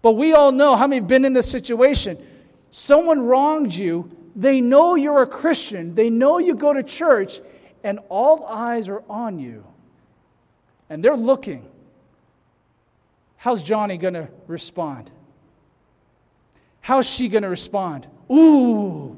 But 0.03 0.13
we 0.13 0.33
all 0.33 0.53
know 0.53 0.77
how 0.77 0.87
many 0.87 1.01
have 1.01 1.09
been 1.09 1.25
in 1.25 1.33
this 1.33 1.51
situation. 1.51 2.25
Someone 2.71 3.21
wronged 3.21 3.75
you, 3.75 4.11
they 4.37 4.61
know 4.61 4.95
you're 4.95 5.23
a 5.23 5.27
Christian, 5.27 5.95
they 5.95 6.11
know 6.11 6.39
you 6.39 6.55
go 6.55 6.73
to 6.73 6.83
church, 6.83 7.41
and 7.83 7.99
all 8.09 8.45
eyes 8.47 8.89
are 8.89 9.03
on 9.09 9.39
you. 9.39 9.65
And 10.91 11.05
they're 11.05 11.17
looking. 11.17 11.67
How's 13.37 13.63
Johnny 13.63 13.97
going 13.97 14.15
to 14.15 14.29
respond? 14.47 15.11
How's 16.81 17.09
she 17.09 17.29
going 17.29 17.43
to 17.43 17.49
respond? 17.49 18.07
Ooh, 18.31 19.17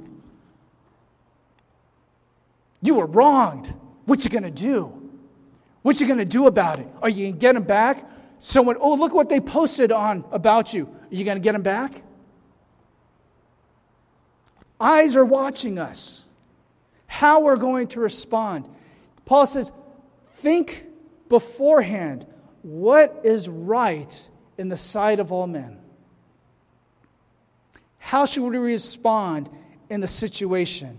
you 2.82 2.94
were 2.94 3.06
wronged. 3.06 3.72
What 4.06 4.24
you 4.24 4.30
going 4.30 4.42
to 4.42 4.50
do? 4.50 4.92
What 5.82 6.00
you 6.00 6.06
going 6.06 6.18
to 6.18 6.24
do 6.24 6.46
about 6.46 6.80
it? 6.80 6.88
Are 7.02 7.08
you 7.08 7.26
going 7.26 7.32
to 7.34 7.38
get 7.38 7.56
him 7.56 7.62
back? 7.62 8.04
Someone, 8.40 8.76
oh, 8.80 8.94
look 8.94 9.12
what 9.12 9.28
they 9.28 9.38
posted 9.38 9.92
on 9.92 10.24
about 10.32 10.72
you. 10.72 10.86
Are 10.86 11.14
you 11.14 11.24
going 11.24 11.36
to 11.36 11.42
get 11.42 11.52
them 11.52 11.62
back? 11.62 12.02
Eyes 14.80 15.14
are 15.14 15.24
watching 15.24 15.78
us. 15.78 16.24
How 17.06 17.40
we're 17.40 17.56
going 17.56 17.88
to 17.88 18.00
respond. 18.00 18.66
Paul 19.26 19.46
says, 19.46 19.70
think 20.36 20.86
beforehand 21.28 22.26
what 22.62 23.20
is 23.24 23.46
right 23.46 24.28
in 24.56 24.70
the 24.70 24.76
sight 24.78 25.20
of 25.20 25.32
all 25.32 25.46
men. 25.46 25.78
How 27.98 28.24
should 28.24 28.42
we 28.42 28.56
respond 28.56 29.50
in 29.90 30.00
the 30.00 30.06
situation? 30.06 30.98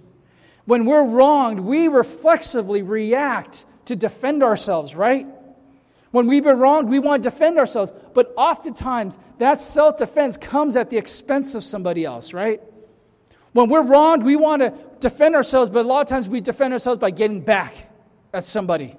When 0.66 0.86
we're 0.86 1.04
wronged, 1.04 1.60
we 1.60 1.88
reflexively 1.88 2.84
react 2.84 3.66
to 3.86 3.96
defend 3.96 4.44
ourselves, 4.44 4.94
right? 4.94 5.26
When 6.12 6.28
we've 6.28 6.43
been 6.43 6.60
wronged, 6.60 6.89
we 6.89 7.00
want 7.00 7.24
to 7.24 7.30
defend 7.30 7.58
ourselves. 7.58 7.93
But 8.13 8.34
oftentimes, 8.36 9.17
that 9.39 9.60
self 9.60 9.97
defense 9.97 10.38
comes 10.38 10.76
at 10.76 10.89
the 10.89 10.97
expense 10.97 11.56
of 11.56 11.63
somebody 11.63 12.06
else, 12.06 12.34
right? 12.34 12.62
When 13.54 13.69
we're 13.69 13.82
wronged, 13.82 14.24
we 14.24 14.36
want 14.36 14.62
to 14.62 14.74
defend 15.00 15.36
ourselves, 15.36 15.69
but 15.69 15.86
a 15.86 15.88
lot 15.88 16.02
of 16.02 16.08
times 16.08 16.30
we 16.30 16.41
defend 16.41 16.74
ourselves 16.74 17.00
by 17.00 17.12
getting 17.12 17.41
back 17.41 17.76
at 18.34 18.43
somebody. 18.43 18.95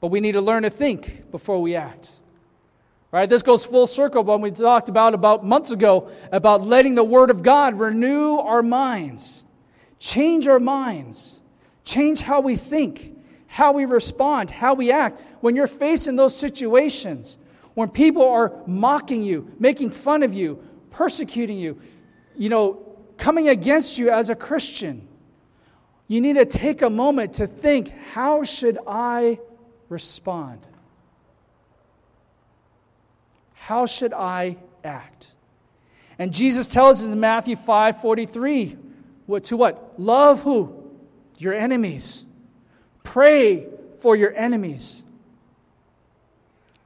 But 0.00 0.08
we 0.08 0.20
need 0.20 0.32
to 0.32 0.40
learn 0.40 0.64
to 0.64 0.70
think 0.70 1.30
before 1.30 1.62
we 1.62 1.76
act. 1.76 2.10
Right? 3.10 3.28
This 3.28 3.42
goes 3.42 3.64
full 3.64 3.86
circle 3.86 4.24
when 4.24 4.40
we 4.40 4.50
talked 4.50 4.88
about 4.88 5.14
about 5.14 5.44
months 5.44 5.70
ago 5.70 6.10
about 6.32 6.62
letting 6.62 6.96
the 6.96 7.04
word 7.04 7.30
of 7.30 7.44
God 7.44 7.78
renew 7.78 8.36
our 8.38 8.62
minds, 8.62 9.44
change 10.00 10.48
our 10.48 10.58
minds, 10.58 11.40
change 11.84 12.20
how 12.20 12.40
we 12.40 12.56
think, 12.56 13.16
how 13.46 13.72
we 13.72 13.84
respond, 13.84 14.50
how 14.50 14.74
we 14.74 14.90
act. 14.90 15.20
When 15.40 15.54
you're 15.54 15.66
facing 15.66 16.16
those 16.16 16.36
situations, 16.36 17.36
when 17.74 17.88
people 17.88 18.26
are 18.28 18.52
mocking 18.66 19.22
you, 19.22 19.52
making 19.58 19.90
fun 19.90 20.22
of 20.22 20.34
you, 20.34 20.62
persecuting 20.90 21.58
you, 21.58 21.78
you 22.36 22.48
know, 22.48 22.96
coming 23.16 23.48
against 23.48 23.98
you 23.98 24.10
as 24.10 24.30
a 24.30 24.34
Christian, 24.34 25.06
you 26.08 26.20
need 26.20 26.34
to 26.34 26.44
take 26.44 26.82
a 26.82 26.90
moment 26.90 27.34
to 27.34 27.46
think, 27.46 27.92
how 28.12 28.44
should 28.44 28.78
I 28.86 29.38
respond? 29.88 30.66
How 33.54 33.86
should 33.86 34.12
I 34.12 34.56
act? 34.82 35.32
And 36.18 36.32
Jesus 36.32 36.68
tells 36.68 37.00
us 37.04 37.10
in 37.10 37.18
Matthew 37.18 37.56
5 37.56 38.00
43, 38.00 38.76
what, 39.26 39.44
to 39.44 39.56
what? 39.56 39.98
Love 39.98 40.42
who? 40.42 40.83
Your 41.44 41.52
enemies. 41.52 42.24
Pray 43.02 43.66
for 44.00 44.16
your 44.16 44.34
enemies. 44.34 45.04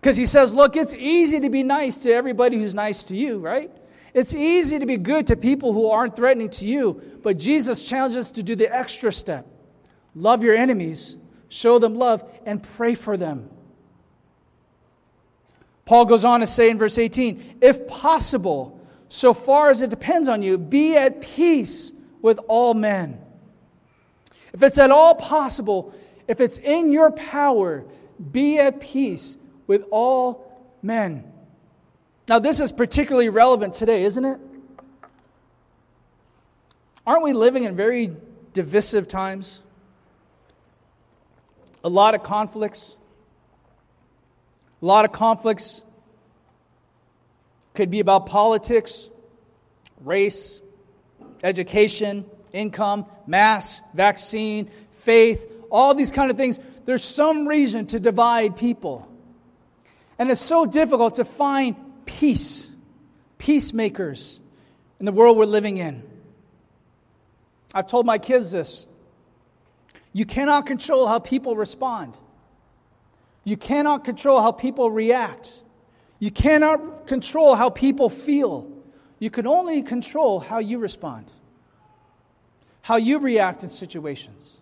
Because 0.00 0.16
he 0.16 0.26
says, 0.26 0.52
look, 0.52 0.74
it's 0.74 0.94
easy 0.94 1.38
to 1.38 1.48
be 1.48 1.62
nice 1.62 1.98
to 1.98 2.12
everybody 2.12 2.58
who's 2.58 2.74
nice 2.74 3.04
to 3.04 3.16
you, 3.16 3.38
right? 3.38 3.70
It's 4.14 4.34
easy 4.34 4.80
to 4.80 4.86
be 4.86 4.96
good 4.96 5.28
to 5.28 5.36
people 5.36 5.72
who 5.72 5.88
aren't 5.90 6.16
threatening 6.16 6.50
to 6.50 6.64
you, 6.64 7.00
but 7.22 7.38
Jesus 7.38 7.84
challenges 7.84 8.16
us 8.16 8.30
to 8.32 8.42
do 8.42 8.56
the 8.56 8.74
extra 8.74 9.12
step. 9.12 9.46
Love 10.16 10.42
your 10.42 10.56
enemies, 10.56 11.16
show 11.48 11.78
them 11.78 11.94
love, 11.94 12.28
and 12.44 12.60
pray 12.60 12.96
for 12.96 13.16
them. 13.16 13.48
Paul 15.84 16.04
goes 16.04 16.24
on 16.24 16.40
to 16.40 16.48
say 16.48 16.68
in 16.68 16.78
verse 16.78 16.98
18, 16.98 17.58
if 17.60 17.86
possible, 17.86 18.84
so 19.08 19.32
far 19.32 19.70
as 19.70 19.82
it 19.82 19.90
depends 19.90 20.28
on 20.28 20.42
you, 20.42 20.58
be 20.58 20.96
at 20.96 21.20
peace 21.20 21.92
with 22.22 22.40
all 22.48 22.74
men. 22.74 23.20
If 24.52 24.62
it's 24.62 24.78
at 24.78 24.90
all 24.90 25.14
possible, 25.14 25.92
if 26.26 26.40
it's 26.40 26.58
in 26.58 26.92
your 26.92 27.10
power, 27.10 27.84
be 28.32 28.58
at 28.58 28.80
peace 28.80 29.36
with 29.66 29.84
all 29.90 30.60
men. 30.82 31.24
Now, 32.28 32.38
this 32.38 32.60
is 32.60 32.72
particularly 32.72 33.28
relevant 33.28 33.74
today, 33.74 34.04
isn't 34.04 34.24
it? 34.24 34.38
Aren't 37.06 37.22
we 37.22 37.32
living 37.32 37.64
in 37.64 37.74
very 37.74 38.14
divisive 38.52 39.08
times? 39.08 39.60
A 41.82 41.88
lot 41.88 42.14
of 42.14 42.22
conflicts, 42.22 42.96
a 44.82 44.86
lot 44.86 45.04
of 45.06 45.12
conflicts 45.12 45.80
could 47.72 47.90
be 47.90 48.00
about 48.00 48.26
politics, 48.26 49.08
race, 50.04 50.60
education, 51.42 52.26
income, 52.52 53.06
mass, 53.26 53.82
vaccine, 53.94 54.70
faith, 54.92 55.50
all 55.70 55.94
these 55.94 56.10
kind 56.10 56.30
of 56.30 56.36
things. 56.36 56.58
There's 56.84 57.04
some 57.04 57.46
reason 57.46 57.86
to 57.88 58.00
divide 58.00 58.56
people. 58.56 59.08
And 60.18 60.30
it's 60.30 60.40
so 60.40 60.66
difficult 60.66 61.16
to 61.16 61.24
find 61.24 61.76
peace, 62.06 62.68
peacemakers 63.38 64.40
in 64.98 65.06
the 65.06 65.12
world 65.12 65.36
we're 65.36 65.44
living 65.44 65.76
in. 65.76 66.02
I've 67.74 67.86
told 67.86 68.06
my 68.06 68.18
kids 68.18 68.50
this. 68.50 68.86
You 70.12 70.24
cannot 70.24 70.66
control 70.66 71.06
how 71.06 71.18
people 71.18 71.54
respond. 71.54 72.16
You 73.44 73.56
cannot 73.56 74.04
control 74.04 74.40
how 74.40 74.52
people 74.52 74.90
react. 74.90 75.62
You 76.18 76.30
cannot 76.30 77.06
control 77.06 77.54
how 77.54 77.70
people 77.70 78.08
feel. 78.08 78.70
You 79.18 79.30
can 79.30 79.46
only 79.46 79.82
control 79.82 80.40
how 80.40 80.58
you 80.58 80.78
respond, 80.78 81.30
how 82.82 82.96
you 82.96 83.18
react 83.18 83.62
in 83.62 83.68
situations. 83.68 84.60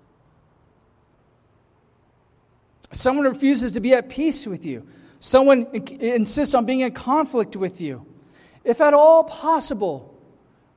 Someone 2.93 3.27
refuses 3.27 3.73
to 3.73 3.81
be 3.81 3.95
at 3.95 4.09
peace 4.09 4.47
with 4.47 4.65
you. 4.65 4.87
Someone 5.21 5.67
insists 6.01 6.55
on 6.55 6.67
being 6.67 6.81
in 6.81 6.93
conflict 6.93 7.57
with 7.57 7.81
you. 7.81 8.07
If 8.65 8.81
at 8.81 8.95
all 8.95 9.25
possible, 9.25 10.15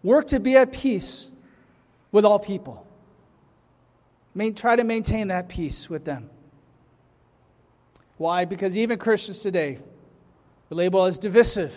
work 0.03 0.27
to 0.27 0.39
be 0.39 0.55
at 0.55 0.71
peace 0.71 1.27
with 2.11 2.25
all 2.25 2.39
people. 2.39 2.85
try 4.55 4.75
to 4.75 4.83
maintain 4.83 5.27
that 5.29 5.49
peace 5.49 5.89
with 5.89 6.05
them. 6.05 6.29
Why? 8.17 8.45
Because 8.45 8.77
even 8.77 8.99
Christians 8.99 9.39
today, 9.39 9.79
we 10.69 10.77
label 10.77 11.05
as 11.05 11.17
divisive. 11.17 11.73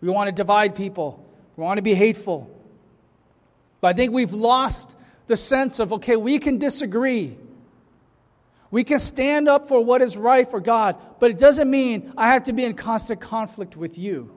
We 0.00 0.10
want 0.10 0.28
to 0.28 0.32
divide 0.32 0.74
people. 0.74 1.24
We 1.56 1.64
want 1.64 1.78
to 1.78 1.82
be 1.82 1.94
hateful. 1.94 2.50
But 3.82 3.88
I 3.88 3.92
think 3.94 4.12
we've 4.12 4.32
lost 4.32 4.96
the 5.26 5.36
sense 5.36 5.78
of 5.80 5.92
okay, 5.92 6.16
we 6.16 6.38
can 6.38 6.56
disagree. 6.56 7.36
We 8.70 8.84
can 8.84 8.98
stand 8.98 9.48
up 9.48 9.68
for 9.68 9.84
what 9.84 10.00
is 10.00 10.16
right 10.16 10.50
for 10.50 10.60
God, 10.60 10.96
but 11.20 11.30
it 11.30 11.36
doesn't 11.36 11.68
mean 11.68 12.14
I 12.16 12.32
have 12.32 12.44
to 12.44 12.54
be 12.54 12.64
in 12.64 12.72
constant 12.72 13.20
conflict 13.20 13.76
with 13.76 13.98
you. 13.98 14.34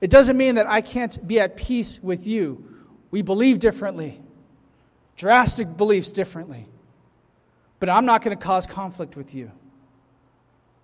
It 0.00 0.08
doesn't 0.08 0.36
mean 0.36 0.54
that 0.54 0.68
I 0.68 0.80
can't 0.82 1.26
be 1.26 1.40
at 1.40 1.56
peace 1.56 2.00
with 2.00 2.28
you. 2.28 2.64
We 3.10 3.22
believe 3.22 3.58
differently, 3.58 4.22
drastic 5.16 5.76
beliefs 5.76 6.12
differently. 6.12 6.68
But 7.80 7.88
I'm 7.88 8.06
not 8.06 8.22
going 8.22 8.36
to 8.36 8.42
cause 8.42 8.66
conflict 8.66 9.16
with 9.16 9.34
you. 9.34 9.50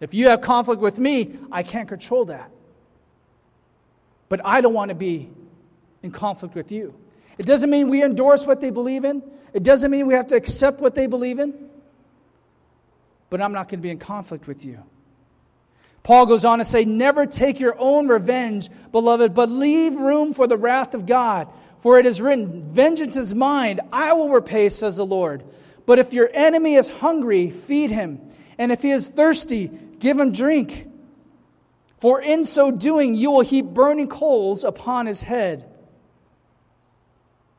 If 0.00 0.12
you 0.12 0.28
have 0.28 0.40
conflict 0.40 0.80
with 0.80 0.98
me, 0.98 1.38
I 1.52 1.62
can't 1.62 1.88
control 1.88 2.24
that. 2.26 2.50
But 4.28 4.40
I 4.44 4.60
don't 4.60 4.74
want 4.74 4.88
to 4.88 4.94
be 4.94 5.30
in 6.06 6.12
conflict 6.12 6.54
with 6.54 6.72
you. 6.72 6.94
It 7.36 7.44
doesn't 7.44 7.68
mean 7.68 7.90
we 7.90 8.02
endorse 8.02 8.46
what 8.46 8.60
they 8.60 8.70
believe 8.70 9.04
in, 9.04 9.22
it 9.52 9.62
doesn't 9.62 9.90
mean 9.90 10.06
we 10.06 10.14
have 10.14 10.28
to 10.28 10.36
accept 10.36 10.80
what 10.80 10.94
they 10.94 11.06
believe 11.06 11.38
in. 11.38 11.54
But 13.28 13.42
I'm 13.42 13.52
not 13.52 13.68
going 13.68 13.80
to 13.80 13.82
be 13.82 13.90
in 13.90 13.98
conflict 13.98 14.46
with 14.46 14.64
you. 14.64 14.82
Paul 16.02 16.26
goes 16.26 16.44
on 16.44 16.60
to 16.60 16.64
say, 16.64 16.84
Never 16.84 17.26
take 17.26 17.58
your 17.58 17.78
own 17.78 18.06
revenge, 18.06 18.70
beloved, 18.92 19.34
but 19.34 19.50
leave 19.50 19.94
room 19.94 20.34
for 20.34 20.46
the 20.46 20.56
wrath 20.56 20.94
of 20.94 21.04
God. 21.04 21.48
For 21.80 21.98
it 21.98 22.06
is 22.06 22.20
written, 22.20 22.72
Vengeance 22.72 23.16
is 23.16 23.34
mine, 23.34 23.80
I 23.92 24.12
will 24.12 24.28
repay, 24.28 24.68
says 24.68 24.96
the 24.96 25.06
Lord. 25.06 25.44
But 25.84 25.98
if 25.98 26.12
your 26.12 26.30
enemy 26.32 26.76
is 26.76 26.88
hungry, 26.88 27.50
feed 27.50 27.90
him. 27.90 28.20
And 28.58 28.72
if 28.72 28.82
he 28.82 28.90
is 28.90 29.08
thirsty, 29.08 29.70
give 29.98 30.18
him 30.18 30.32
drink. 30.32 30.88
For 31.98 32.20
in 32.20 32.44
so 32.44 32.70
doing, 32.70 33.14
you 33.14 33.30
will 33.30 33.40
heap 33.40 33.66
burning 33.66 34.08
coals 34.08 34.64
upon 34.64 35.06
his 35.06 35.22
head. 35.22 35.64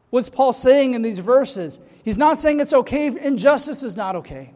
What's 0.10 0.30
Paul 0.30 0.54
saying 0.54 0.93
in 0.93 1.02
these 1.02 1.20
verses? 1.20 1.80
He's 2.04 2.17
not 2.17 2.38
saying 2.38 2.60
it's 2.60 2.74
okay, 2.74 3.08
injustice 3.08 3.84
is 3.84 3.96
not 3.96 4.15
okay. 4.17 4.54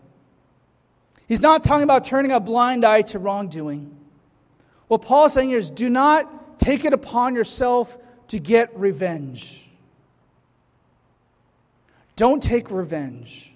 He's 1.27 1.41
not 1.41 1.63
talking 1.63 1.83
about 1.83 2.05
turning 2.05 2.31
a 2.31 2.39
blind 2.39 2.85
eye 2.85 3.03
to 3.03 3.19
wrongdoing. 3.19 3.95
What 4.87 5.01
Paul's 5.01 5.33
saying 5.33 5.49
here 5.49 5.57
is 5.57 5.69
do 5.69 5.89
not 5.89 6.59
take 6.59 6.83
it 6.83 6.93
upon 6.93 7.35
yourself 7.35 7.97
to 8.27 8.39
get 8.39 8.77
revenge. 8.77 9.69
Don't 12.15 12.41
take 12.43 12.69
revenge. 12.69 13.53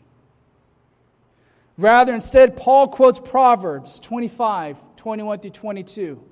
Rather, 1.77 2.13
instead, 2.13 2.55
Paul 2.55 2.87
quotes 2.87 3.19
Proverbs 3.19 3.99
25, 3.99 4.77
21 4.95 5.39
through 5.39 5.49
22, 5.51 6.23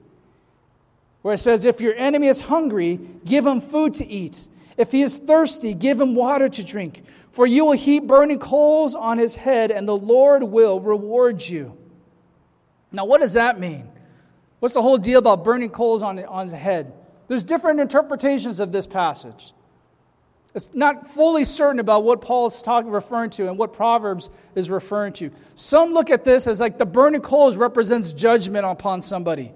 where 1.22 1.34
it 1.34 1.40
says, 1.40 1.66
If 1.66 1.82
your 1.82 1.94
enemy 1.96 2.28
is 2.28 2.40
hungry, 2.40 3.00
give 3.26 3.46
him 3.46 3.60
food 3.60 3.94
to 3.96 4.08
eat. 4.08 4.48
If 4.78 4.92
he 4.92 5.02
is 5.02 5.18
thirsty, 5.18 5.74
give 5.74 6.00
him 6.00 6.16
water 6.16 6.50
to 6.50 6.64
drink. 6.64 7.04
For 7.32 7.46
you 7.48 7.66
will 7.66 7.74
heap 7.74 8.06
burning 8.06 8.40
coals 8.40 8.96
on 8.96 9.18
his 9.18 9.36
head, 9.36 9.72
and 9.72 9.88
the 9.88 9.98
Lord 9.98 10.44
will 10.44 10.80
reward 10.80 11.42
you. 11.46 11.78
Now, 12.92 13.06
what 13.06 13.22
does 13.22 13.34
that 13.34 13.60
mean? 13.60 13.90
What's 14.60 14.76
the 14.76 14.82
whole 14.82 14.98
deal 14.98 15.20
about 15.20 15.44
burning 15.44 15.70
coals 15.70 16.04
on, 16.04 16.24
on 16.26 16.46
his 16.46 16.54
head? 16.54 16.94
There's 17.28 17.44
different 17.44 17.80
interpretations 17.80 18.60
of 18.60 18.72
this 18.72 18.86
passage. 18.86 19.54
It's 20.56 20.70
not 20.74 21.08
fully 21.08 21.44
certain 21.44 21.80
about 21.80 22.04
what 22.04 22.22
Paul 22.22 22.48
is 22.48 22.62
talking, 22.62 22.92
referring 22.92 23.32
to 23.32 23.48
and 23.48 23.58
what 23.58 23.74
Proverbs 23.74 24.30
is 24.54 24.70
referring 24.70 25.14
to. 25.14 25.32
Some 25.56 25.94
look 25.94 26.12
at 26.12 26.24
this 26.24 26.46
as 26.46 26.60
like 26.60 26.78
the 26.78 26.86
burning 26.86 27.22
coals 27.22 27.56
represents 27.56 28.14
judgment 28.14 28.66
upon 28.66 29.02
somebody. 29.02 29.52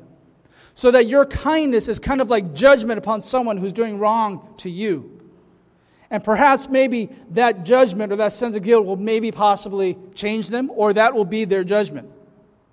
So 0.78 0.92
that 0.92 1.08
your 1.08 1.26
kindness 1.26 1.88
is 1.88 1.98
kind 1.98 2.22
of 2.22 2.30
like 2.30 2.54
judgment 2.54 3.00
upon 3.00 3.22
someone 3.22 3.58
who's 3.58 3.74
doing 3.74 3.98
wrong 3.98 4.54
to 4.58 4.70
you. 4.70 5.20
And 6.12 6.24
perhaps 6.24 6.70
maybe 6.70 7.10
that 7.32 7.66
judgment 7.66 8.14
or 8.14 8.18
that 8.18 8.32
sense 8.32 8.56
of 8.56 8.62
guilt 8.62 8.86
will 8.86 8.96
maybe 8.96 9.32
possibly 9.32 9.98
change 10.14 10.50
them, 10.50 10.70
or 10.70 10.94
that 10.94 11.16
will 11.16 11.26
be 11.26 11.46
their 11.46 11.64
judgment. 11.64 12.12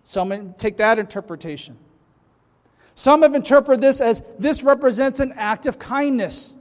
Some 0.03 0.55
take 0.59 0.77
that 0.77 0.99
interpretation. 0.99 1.79
Some 2.95 3.23
have 3.23 3.35
interpreted 3.35 3.81
this 3.81 4.03
as 4.03 4.23
this 4.39 4.63
represents 4.63 5.19
an 5.21 5.33
act 5.39 5.65
of 5.65 5.79
kindness. 5.79 6.55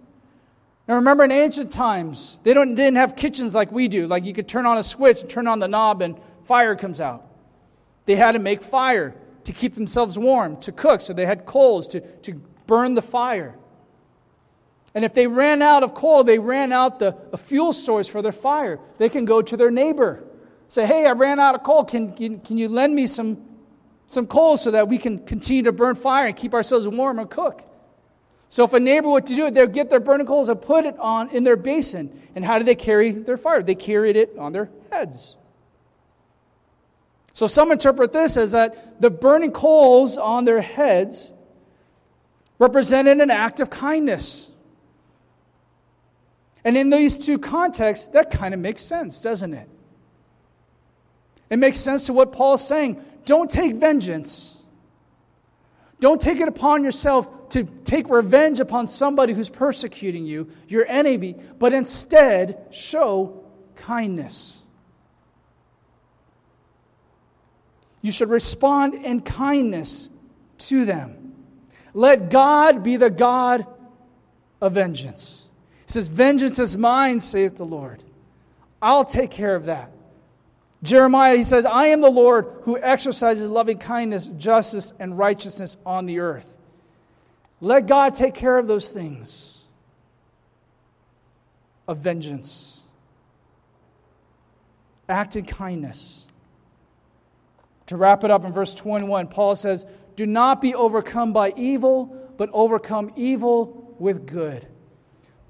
Now 0.87 0.95
remember, 0.95 1.25
in 1.25 1.31
ancient 1.33 1.73
times, 1.73 2.39
they 2.43 2.53
don't, 2.53 2.73
didn't 2.73 2.95
have 2.95 3.17
kitchens 3.17 3.53
like 3.53 3.69
we 3.69 3.89
do. 3.89 4.07
Like 4.07 4.23
you 4.23 4.33
could 4.33 4.47
turn 4.47 4.65
on 4.65 4.77
a 4.77 4.83
switch 4.83 5.19
and 5.19 5.29
turn 5.29 5.47
on 5.47 5.59
the 5.59 5.67
knob 5.67 6.01
and 6.01 6.17
fire 6.45 6.77
comes 6.77 7.01
out. 7.01 7.27
They 8.05 8.15
had 8.15 8.31
to 8.31 8.39
make 8.39 8.61
fire 8.61 9.13
to 9.45 9.53
keep 9.53 9.75
themselves 9.75 10.17
warm, 10.17 10.57
to 10.61 10.71
cook. 10.71 11.01
So 11.01 11.13
they 11.13 11.25
had 11.25 11.45
coals 11.45 11.87
to, 11.89 11.99
to 11.99 12.33
burn 12.67 12.93
the 12.93 13.01
fire. 13.01 13.55
And 14.95 15.03
if 15.03 15.13
they 15.13 15.27
ran 15.27 15.61
out 15.61 15.83
of 15.83 15.93
coal, 15.93 16.23
they 16.23 16.37
ran 16.37 16.71
out 16.71 16.99
the 16.99 17.15
fuel 17.37 17.73
source 17.73 18.07
for 18.07 18.21
their 18.21 18.31
fire. 18.31 18.79
They 18.97 19.09
can 19.09 19.25
go 19.25 19.41
to 19.41 19.57
their 19.57 19.71
neighbor, 19.71 20.23
say, 20.67 20.85
Hey, 20.85 21.05
I 21.05 21.11
ran 21.11 21.39
out 21.39 21.55
of 21.55 21.63
coal. 21.63 21.83
Can, 21.83 22.13
can, 22.13 22.39
can 22.39 22.57
you 22.57 22.69
lend 22.69 22.93
me 22.93 23.07
some, 23.07 23.43
some 24.07 24.27
coal 24.27 24.55
so 24.55 24.71
that 24.71 24.87
we 24.87 24.97
can 24.97 25.25
continue 25.25 25.63
to 25.63 25.71
burn 25.71 25.95
fire 25.95 26.27
and 26.27 26.35
keep 26.35 26.53
ourselves 26.53 26.87
warm 26.87 27.19
and 27.19 27.29
cook? 27.29 27.67
So 28.49 28.63
if 28.63 28.73
a 28.73 28.79
neighbor 28.79 29.09
were 29.09 29.21
to 29.21 29.35
do 29.35 29.47
it, 29.47 29.55
they'd 29.55 29.73
get 29.73 29.89
their 29.89 29.99
burning 29.99 30.27
coals 30.27 30.47
and 30.47 30.61
put 30.61 30.85
it 30.85 30.95
on 30.99 31.31
in 31.31 31.43
their 31.43 31.55
basin. 31.55 32.21
And 32.35 32.45
how 32.45 32.59
did 32.59 32.67
they 32.67 32.75
carry 32.75 33.09
their 33.09 33.35
fire? 33.35 33.63
They 33.63 33.73
carried 33.73 34.15
it 34.15 34.37
on 34.37 34.53
their 34.53 34.69
heads. 34.91 35.37
So 37.33 37.47
some 37.47 37.71
interpret 37.71 38.13
this 38.13 38.37
as 38.37 38.51
that 38.51 39.01
the 39.01 39.09
burning 39.09 39.51
coals 39.51 40.17
on 40.17 40.45
their 40.45 40.61
heads 40.61 41.33
represented 42.59 43.19
an 43.19 43.31
act 43.31 43.59
of 43.59 43.69
kindness. 43.69 44.49
And 46.63 46.77
in 46.77 46.89
these 46.89 47.17
two 47.17 47.39
contexts, 47.39 48.07
that 48.09 48.29
kind 48.29 48.53
of 48.53 48.59
makes 48.59 48.81
sense, 48.81 49.19
doesn't 49.19 49.53
it? 49.53 49.67
It 51.49 51.57
makes 51.57 51.79
sense 51.79 52.05
to 52.05 52.13
what 52.13 52.31
Paul's 52.31 52.65
saying. 52.65 53.03
Don't 53.25 53.49
take 53.49 53.75
vengeance. 53.75 54.57
Don't 55.99 56.21
take 56.21 56.39
it 56.39 56.47
upon 56.47 56.83
yourself 56.83 57.49
to 57.49 57.63
take 57.63 58.09
revenge 58.09 58.59
upon 58.59 58.87
somebody 58.87 59.33
who's 59.33 59.49
persecuting 59.49 60.25
you, 60.25 60.49
your 60.67 60.85
enemy, 60.87 61.35
but 61.59 61.73
instead 61.73 62.67
show 62.71 63.43
kindness. 63.75 64.62
You 68.03 68.11
should 68.11 68.29
respond 68.29 68.93
in 68.93 69.21
kindness 69.21 70.09
to 70.59 70.83
them. 70.85 71.33
Let 71.93 72.29
God 72.29 72.83
be 72.83 72.97
the 72.97 73.09
God 73.09 73.65
of 74.61 74.73
vengeance. 74.73 75.45
He 75.87 75.93
says, 75.93 76.09
Vengeance 76.09 76.59
is 76.59 76.77
mine, 76.77 77.21
saith 77.21 77.55
the 77.55 77.65
Lord. 77.65 78.03
I'll 78.81 79.05
take 79.05 79.31
care 79.31 79.55
of 79.55 79.65
that. 79.67 79.89
Jeremiah, 80.83 81.37
he 81.37 81.45
says, 81.45 81.65
I 81.65 81.87
am 81.87 82.01
the 82.01 82.11
Lord 82.11 82.45
who 82.63 82.77
exercises 82.77 83.47
loving 83.47 83.77
kindness, 83.77 84.29
justice, 84.37 84.91
and 84.99 85.17
righteousness 85.17 85.77
on 85.85 86.05
the 86.05 86.19
earth. 86.19 86.47
Let 87.61 87.87
God 87.87 88.15
take 88.15 88.33
care 88.33 88.57
of 88.57 88.67
those 88.67 88.89
things 88.89 89.61
of 91.87 91.99
vengeance. 91.99 92.81
Act 95.07 95.37
in 95.37 95.45
kindness. 95.45 96.25
To 97.87 97.97
wrap 97.97 98.23
it 98.23 98.31
up 98.31 98.45
in 98.45 98.51
verse 98.51 98.73
21, 98.73 99.27
Paul 99.27 99.55
says, 99.55 99.85
Do 100.15 100.25
not 100.25 100.61
be 100.61 100.73
overcome 100.73 101.33
by 101.33 101.53
evil, 101.55 102.05
but 102.37 102.49
overcome 102.53 103.11
evil 103.15 103.95
with 103.99 104.25
good. 104.25 104.67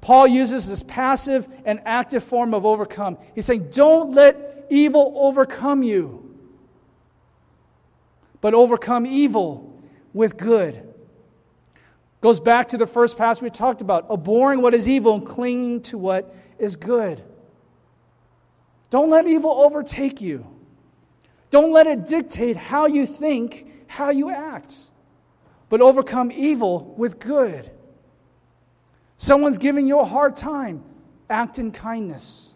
Paul 0.02 0.28
uses 0.28 0.68
this 0.68 0.84
passive 0.84 1.48
and 1.66 1.82
active 1.86 2.24
form 2.24 2.54
of 2.54 2.66
overcome. 2.66 3.18
He's 3.36 3.46
saying, 3.46 3.70
Don't 3.72 4.12
let 4.12 4.66
evil 4.70 5.14
overcome 5.16 5.84
you, 5.84 6.36
but 8.42 8.54
overcome 8.54 9.06
evil 9.06 9.82
with 10.14 10.38
good. 10.38 10.94
Goes 12.22 12.40
back 12.40 12.70
to 12.70 12.78
the 12.78 12.88
first 12.88 13.18
passage 13.18 13.44
we 13.44 13.50
talked 13.50 13.82
about 13.82 14.08
abhorring 14.10 14.62
what 14.62 14.74
is 14.74 14.88
evil 14.88 15.16
and 15.16 15.26
clinging 15.26 15.82
to 15.84 15.98
what 15.98 16.34
is 16.58 16.76
good. 16.76 17.22
Don't 18.90 19.10
let 19.10 19.28
evil 19.28 19.52
overtake 19.52 20.22
you. 20.22 20.46
Don't 21.54 21.72
let 21.72 21.86
it 21.86 22.08
dictate 22.08 22.58
how 22.58 22.88
you 22.88 23.06
think, 23.06 23.68
how 23.86 24.10
you 24.10 24.32
act, 24.32 24.76
but 25.70 25.82
overcome 25.82 26.32
evil 26.32 26.96
with 26.98 27.20
good. 27.20 27.70
Someone's 29.18 29.60
giving 29.60 29.86
you 29.86 30.00
a 30.00 30.04
hard 30.04 30.36
time, 30.36 30.84
act 31.30 31.60
in 31.60 31.72
kindness. 31.72 32.56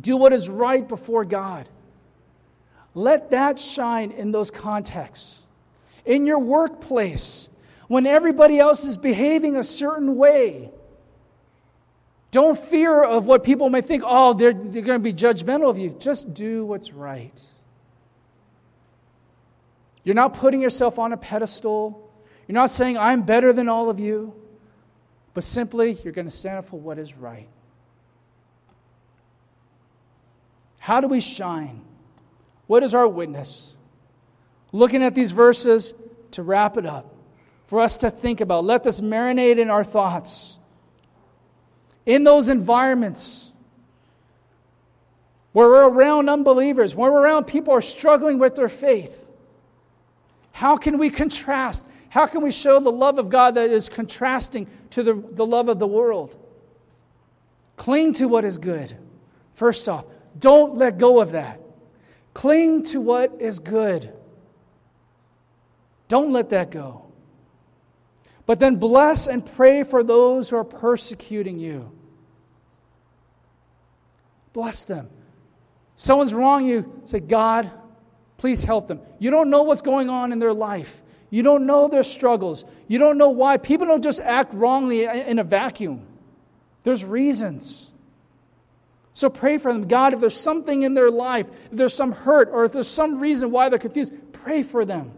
Do 0.00 0.16
what 0.16 0.32
is 0.32 0.48
right 0.48 0.86
before 0.86 1.24
God. 1.24 1.68
Let 2.94 3.30
that 3.32 3.58
shine 3.58 4.12
in 4.12 4.30
those 4.30 4.52
contexts. 4.52 5.42
In 6.04 6.26
your 6.26 6.38
workplace, 6.38 7.48
when 7.88 8.06
everybody 8.06 8.60
else 8.60 8.84
is 8.84 8.98
behaving 8.98 9.56
a 9.56 9.64
certain 9.64 10.14
way, 10.14 10.70
don't 12.30 12.56
fear 12.56 13.02
of 13.02 13.26
what 13.26 13.42
people 13.42 13.68
may 13.68 13.80
think, 13.80 14.04
oh, 14.06 14.32
they're, 14.32 14.52
they're 14.52 14.82
going 14.82 15.02
to 15.02 15.02
be 15.02 15.12
judgmental 15.12 15.68
of 15.68 15.76
you. 15.76 15.96
Just 15.98 16.32
do 16.32 16.64
what's 16.64 16.92
right. 16.92 17.42
You're 20.04 20.14
not 20.14 20.34
putting 20.34 20.60
yourself 20.60 20.98
on 20.98 21.12
a 21.12 21.16
pedestal. 21.16 22.10
You're 22.48 22.54
not 22.54 22.70
saying, 22.70 22.96
I'm 22.96 23.22
better 23.22 23.52
than 23.52 23.68
all 23.68 23.90
of 23.90 24.00
you. 24.00 24.34
But 25.34 25.44
simply, 25.44 25.98
you're 26.02 26.12
going 26.12 26.28
to 26.28 26.36
stand 26.36 26.58
up 26.58 26.68
for 26.68 26.80
what 26.80 26.98
is 26.98 27.14
right. 27.16 27.48
How 30.78 31.00
do 31.00 31.06
we 31.06 31.20
shine? 31.20 31.82
What 32.66 32.82
is 32.82 32.94
our 32.94 33.06
witness? 33.06 33.74
Looking 34.72 35.02
at 35.02 35.14
these 35.14 35.30
verses 35.30 35.94
to 36.32 36.42
wrap 36.42 36.76
it 36.76 36.86
up, 36.86 37.14
for 37.66 37.80
us 37.80 37.98
to 37.98 38.10
think 38.10 38.40
about, 38.40 38.64
let 38.64 38.82
this 38.82 39.00
marinate 39.00 39.58
in 39.58 39.70
our 39.70 39.84
thoughts. 39.84 40.56
In 42.06 42.24
those 42.24 42.48
environments, 42.48 43.50
where 45.52 45.68
we're 45.68 45.88
around 45.88 46.28
unbelievers, 46.28 46.94
where 46.94 47.10
we're 47.12 47.22
around 47.22 47.44
people 47.44 47.72
who 47.72 47.78
are 47.78 47.82
struggling 47.82 48.38
with 48.38 48.56
their 48.56 48.68
faith. 48.68 49.28
How 50.60 50.76
can 50.76 50.98
we 50.98 51.08
contrast? 51.08 51.86
How 52.10 52.26
can 52.26 52.42
we 52.42 52.52
show 52.52 52.80
the 52.80 52.92
love 52.92 53.16
of 53.16 53.30
God 53.30 53.54
that 53.54 53.70
is 53.70 53.88
contrasting 53.88 54.68
to 54.90 55.02
the, 55.02 55.14
the 55.14 55.46
love 55.46 55.70
of 55.70 55.78
the 55.78 55.86
world? 55.86 56.36
Cling 57.78 58.12
to 58.12 58.26
what 58.26 58.44
is 58.44 58.58
good. 58.58 58.94
First 59.54 59.88
off, 59.88 60.04
don't 60.38 60.76
let 60.76 60.98
go 60.98 61.18
of 61.18 61.32
that. 61.32 61.62
Cling 62.34 62.82
to 62.82 63.00
what 63.00 63.40
is 63.40 63.58
good. 63.58 64.12
Don't 66.08 66.30
let 66.30 66.50
that 66.50 66.70
go. 66.70 67.06
But 68.44 68.58
then 68.58 68.76
bless 68.76 69.28
and 69.28 69.42
pray 69.42 69.82
for 69.82 70.02
those 70.02 70.50
who 70.50 70.56
are 70.56 70.64
persecuting 70.64 71.58
you. 71.58 71.90
Bless 74.52 74.84
them. 74.84 75.08
Someone's 75.96 76.34
wrong 76.34 76.66
you, 76.66 77.00
say, 77.06 77.20
God, 77.20 77.70
please 78.40 78.64
help 78.64 78.88
them. 78.88 79.00
You 79.18 79.30
don't 79.30 79.50
know 79.50 79.64
what's 79.64 79.82
going 79.82 80.08
on 80.08 80.32
in 80.32 80.38
their 80.38 80.54
life. 80.54 81.02
You 81.28 81.42
don't 81.42 81.66
know 81.66 81.88
their 81.88 82.02
struggles. 82.02 82.64
You 82.88 82.98
don't 82.98 83.18
know 83.18 83.28
why. 83.28 83.58
People 83.58 83.86
don't 83.86 84.02
just 84.02 84.18
act 84.18 84.54
wrongly 84.54 85.04
in 85.04 85.38
a 85.38 85.44
vacuum. 85.44 86.06
There's 86.82 87.04
reasons. 87.04 87.92
So 89.12 89.28
pray 89.28 89.58
for 89.58 89.70
them. 89.70 89.86
God, 89.88 90.14
if 90.14 90.20
there's 90.20 90.40
something 90.40 90.82
in 90.82 90.94
their 90.94 91.10
life, 91.10 91.48
if 91.70 91.76
there's 91.76 91.92
some 91.92 92.12
hurt, 92.12 92.48
or 92.50 92.64
if 92.64 92.72
there's 92.72 92.88
some 92.88 93.20
reason 93.20 93.50
why 93.50 93.68
they're 93.68 93.78
confused, 93.78 94.14
pray 94.32 94.62
for 94.62 94.86
them. 94.86 95.12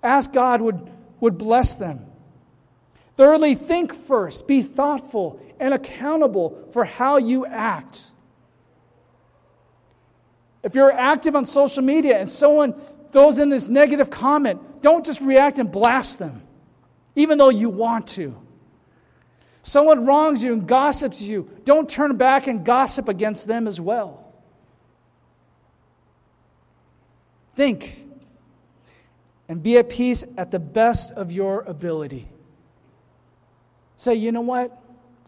Ask 0.00 0.32
God 0.32 0.60
would, 0.60 0.88
would 1.18 1.36
bless 1.36 1.74
them. 1.74 2.06
Thirdly, 3.16 3.56
think 3.56 3.92
first. 3.92 4.46
Be 4.46 4.62
thoughtful 4.62 5.40
and 5.58 5.74
accountable 5.74 6.68
for 6.72 6.84
how 6.84 7.16
you 7.16 7.46
act. 7.46 8.12
If 10.64 10.74
you're 10.74 10.90
active 10.90 11.36
on 11.36 11.44
social 11.44 11.82
media 11.82 12.18
and 12.18 12.28
someone 12.28 12.74
throws 13.12 13.38
in 13.38 13.50
this 13.50 13.68
negative 13.68 14.10
comment, 14.10 14.60
don't 14.80 15.04
just 15.04 15.20
react 15.20 15.58
and 15.58 15.70
blast 15.70 16.18
them, 16.18 16.42
even 17.14 17.38
though 17.38 17.50
you 17.50 17.68
want 17.68 18.06
to. 18.08 18.34
Someone 19.62 20.06
wrongs 20.06 20.42
you 20.42 20.54
and 20.54 20.66
gossips 20.66 21.20
you, 21.22 21.48
don't 21.64 21.88
turn 21.88 22.16
back 22.16 22.46
and 22.46 22.64
gossip 22.64 23.08
against 23.08 23.46
them 23.46 23.68
as 23.68 23.78
well. 23.80 24.32
Think 27.54 28.00
and 29.48 29.62
be 29.62 29.76
at 29.76 29.90
peace 29.90 30.24
at 30.38 30.50
the 30.50 30.58
best 30.58 31.10
of 31.12 31.30
your 31.30 31.60
ability. 31.62 32.26
Say, 33.96 34.14
you 34.14 34.32
know 34.32 34.40
what? 34.40 34.82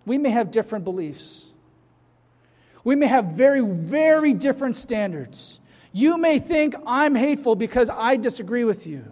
We 0.06 0.16
may 0.16 0.30
have 0.30 0.50
different 0.50 0.84
beliefs. 0.84 1.45
We 2.86 2.94
may 2.94 3.08
have 3.08 3.24
very, 3.32 3.62
very 3.62 4.32
different 4.32 4.76
standards. 4.76 5.58
You 5.90 6.18
may 6.18 6.38
think 6.38 6.76
I'm 6.86 7.16
hateful 7.16 7.56
because 7.56 7.90
I 7.90 8.14
disagree 8.14 8.62
with 8.62 8.86
you. 8.86 9.10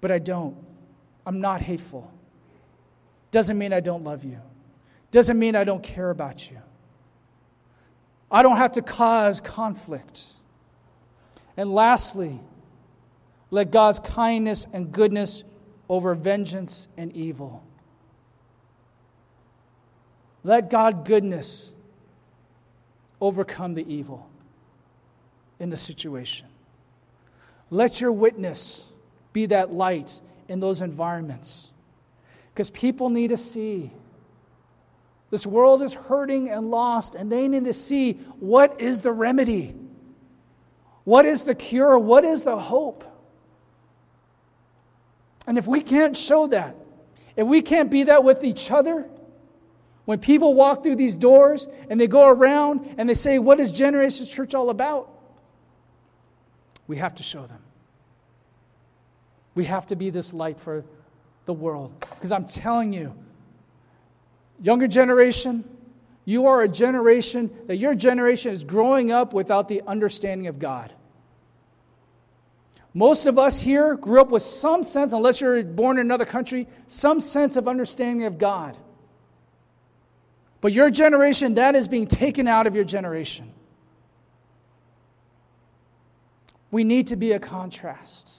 But 0.00 0.10
I 0.10 0.18
don't. 0.18 0.56
I'm 1.24 1.40
not 1.40 1.60
hateful. 1.60 2.10
Doesn't 3.30 3.56
mean 3.56 3.72
I 3.72 3.78
don't 3.78 4.02
love 4.02 4.24
you. 4.24 4.40
Doesn't 5.12 5.38
mean 5.38 5.54
I 5.54 5.62
don't 5.62 5.80
care 5.80 6.10
about 6.10 6.50
you. 6.50 6.58
I 8.32 8.42
don't 8.42 8.56
have 8.56 8.72
to 8.72 8.82
cause 8.82 9.40
conflict. 9.40 10.24
And 11.56 11.72
lastly, 11.72 12.40
let 13.52 13.70
God's 13.70 14.00
kindness 14.00 14.66
and 14.72 14.90
goodness 14.90 15.44
over 15.88 16.16
vengeance 16.16 16.88
and 16.96 17.12
evil. 17.12 17.62
Let 20.44 20.70
God 20.70 21.04
goodness 21.04 21.72
overcome 23.20 23.74
the 23.74 23.92
evil 23.92 24.28
in 25.58 25.70
the 25.70 25.76
situation. 25.76 26.46
Let 27.70 28.00
your 28.00 28.12
witness 28.12 28.86
be 29.32 29.46
that 29.46 29.72
light 29.72 30.20
in 30.48 30.60
those 30.60 30.80
environments. 30.80 31.70
Because 32.54 32.70
people 32.70 33.10
need 33.10 33.28
to 33.28 33.36
see. 33.36 33.90
This 35.30 35.46
world 35.46 35.82
is 35.82 35.92
hurting 35.92 36.48
and 36.48 36.70
lost, 36.70 37.14
and 37.14 37.30
they 37.30 37.46
need 37.48 37.64
to 37.64 37.72
see 37.72 38.14
what 38.40 38.80
is 38.80 39.02
the 39.02 39.12
remedy? 39.12 39.74
What 41.04 41.26
is 41.26 41.44
the 41.44 41.54
cure? 41.54 41.98
What 41.98 42.24
is 42.24 42.42
the 42.42 42.58
hope? 42.58 43.04
And 45.46 45.58
if 45.58 45.66
we 45.66 45.82
can't 45.82 46.16
show 46.16 46.46
that, 46.48 46.76
if 47.36 47.46
we 47.46 47.62
can't 47.62 47.90
be 47.90 48.04
that 48.04 48.24
with 48.24 48.44
each 48.44 48.70
other, 48.70 49.06
when 50.08 50.18
people 50.18 50.54
walk 50.54 50.82
through 50.82 50.96
these 50.96 51.14
doors 51.14 51.68
and 51.90 52.00
they 52.00 52.06
go 52.06 52.28
around 52.28 52.94
and 52.96 53.06
they 53.06 53.12
say, 53.12 53.38
What 53.38 53.60
is 53.60 53.70
Generations 53.70 54.30
Church 54.30 54.54
all 54.54 54.70
about? 54.70 55.10
We 56.86 56.96
have 56.96 57.16
to 57.16 57.22
show 57.22 57.44
them. 57.44 57.58
We 59.54 59.66
have 59.66 59.86
to 59.88 59.96
be 59.96 60.08
this 60.08 60.32
light 60.32 60.58
for 60.58 60.82
the 61.44 61.52
world. 61.52 61.92
Because 62.00 62.32
I'm 62.32 62.46
telling 62.46 62.94
you, 62.94 63.14
younger 64.62 64.88
generation, 64.88 65.62
you 66.24 66.46
are 66.46 66.62
a 66.62 66.68
generation 66.68 67.50
that 67.66 67.76
your 67.76 67.94
generation 67.94 68.50
is 68.50 68.64
growing 68.64 69.12
up 69.12 69.34
without 69.34 69.68
the 69.68 69.82
understanding 69.86 70.46
of 70.46 70.58
God. 70.58 70.90
Most 72.94 73.26
of 73.26 73.38
us 73.38 73.60
here 73.60 73.94
grew 73.94 74.22
up 74.22 74.30
with 74.30 74.42
some 74.42 74.84
sense, 74.84 75.12
unless 75.12 75.42
you're 75.42 75.62
born 75.64 75.98
in 75.98 76.06
another 76.06 76.24
country, 76.24 76.66
some 76.86 77.20
sense 77.20 77.56
of 77.56 77.68
understanding 77.68 78.24
of 78.24 78.38
God. 78.38 78.74
But 80.60 80.72
your 80.72 80.90
generation, 80.90 81.54
that 81.54 81.76
is 81.76 81.86
being 81.86 82.06
taken 82.06 82.48
out 82.48 82.66
of 82.66 82.74
your 82.74 82.84
generation. 82.84 83.52
We 86.70 86.84
need 86.84 87.08
to 87.08 87.16
be 87.16 87.32
a 87.32 87.38
contrast. 87.38 88.34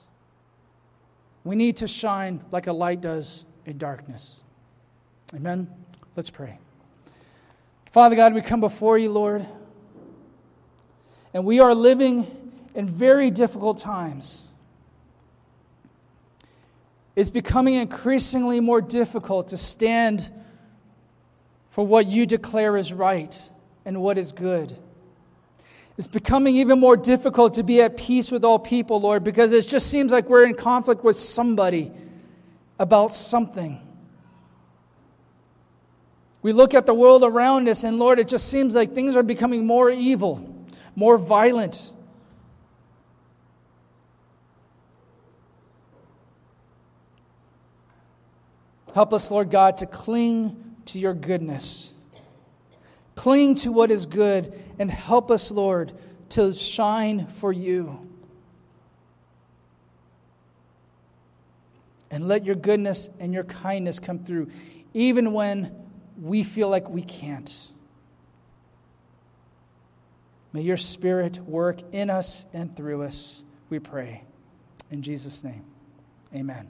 We 1.44 1.56
need 1.56 1.78
to 1.78 1.88
shine 1.88 2.44
like 2.52 2.66
a 2.66 2.72
light 2.72 3.00
does 3.00 3.44
in 3.64 3.78
darkness. 3.78 4.40
Amen. 5.34 5.68
Let's 6.16 6.30
pray. 6.30 6.58
Father 7.92 8.14
God, 8.14 8.34
we 8.34 8.42
come 8.42 8.60
before 8.60 8.98
you, 8.98 9.10
Lord, 9.10 9.46
and 11.32 11.44
we 11.44 11.60
are 11.60 11.74
living 11.74 12.52
in 12.74 12.86
very 12.86 13.30
difficult 13.30 13.78
times. 13.78 14.42
It's 17.16 17.30
becoming 17.30 17.74
increasingly 17.74 18.60
more 18.60 18.80
difficult 18.80 19.48
to 19.48 19.56
stand 19.56 20.30
for 21.70 21.86
what 21.86 22.06
you 22.06 22.26
declare 22.26 22.76
is 22.76 22.92
right 22.92 23.40
and 23.84 24.00
what 24.00 24.18
is 24.18 24.32
good. 24.32 24.76
It's 25.96 26.06
becoming 26.06 26.56
even 26.56 26.78
more 26.80 26.96
difficult 26.96 27.54
to 27.54 27.62
be 27.62 27.82
at 27.82 27.96
peace 27.96 28.30
with 28.30 28.44
all 28.44 28.58
people, 28.58 29.00
Lord, 29.00 29.22
because 29.22 29.52
it 29.52 29.66
just 29.66 29.88
seems 29.88 30.12
like 30.12 30.28
we're 30.28 30.46
in 30.46 30.54
conflict 30.54 31.04
with 31.04 31.16
somebody 31.16 31.92
about 32.78 33.14
something. 33.14 33.80
We 36.42 36.52
look 36.52 36.72
at 36.72 36.86
the 36.86 36.94
world 36.94 37.22
around 37.22 37.68
us, 37.68 37.84
and 37.84 37.98
Lord, 37.98 38.18
it 38.18 38.28
just 38.28 38.48
seems 38.48 38.74
like 38.74 38.94
things 38.94 39.14
are 39.14 39.22
becoming 39.22 39.66
more 39.66 39.90
evil, 39.90 40.64
more 40.96 41.18
violent. 41.18 41.92
Help 48.94 49.12
us, 49.12 49.30
Lord 49.30 49.50
God, 49.50 49.76
to 49.78 49.86
cling 49.86 50.69
to 50.92 50.98
your 50.98 51.14
goodness. 51.14 51.92
Cling 53.14 53.54
to 53.56 53.72
what 53.72 53.90
is 53.90 54.06
good 54.06 54.58
and 54.78 54.90
help 54.90 55.30
us, 55.30 55.50
Lord, 55.50 55.92
to 56.30 56.52
shine 56.52 57.26
for 57.26 57.52
you. 57.52 58.06
And 62.10 62.26
let 62.26 62.44
your 62.44 62.56
goodness 62.56 63.08
and 63.20 63.32
your 63.32 63.44
kindness 63.44 64.00
come 64.00 64.20
through, 64.20 64.50
even 64.94 65.32
when 65.32 65.74
we 66.20 66.42
feel 66.42 66.68
like 66.68 66.88
we 66.88 67.02
can't. 67.02 67.68
May 70.52 70.62
your 70.62 70.76
Spirit 70.76 71.38
work 71.38 71.80
in 71.92 72.10
us 72.10 72.46
and 72.52 72.74
through 72.74 73.02
us, 73.02 73.44
we 73.68 73.78
pray. 73.78 74.24
In 74.90 75.02
Jesus' 75.02 75.44
name, 75.44 75.64
amen. 76.34 76.68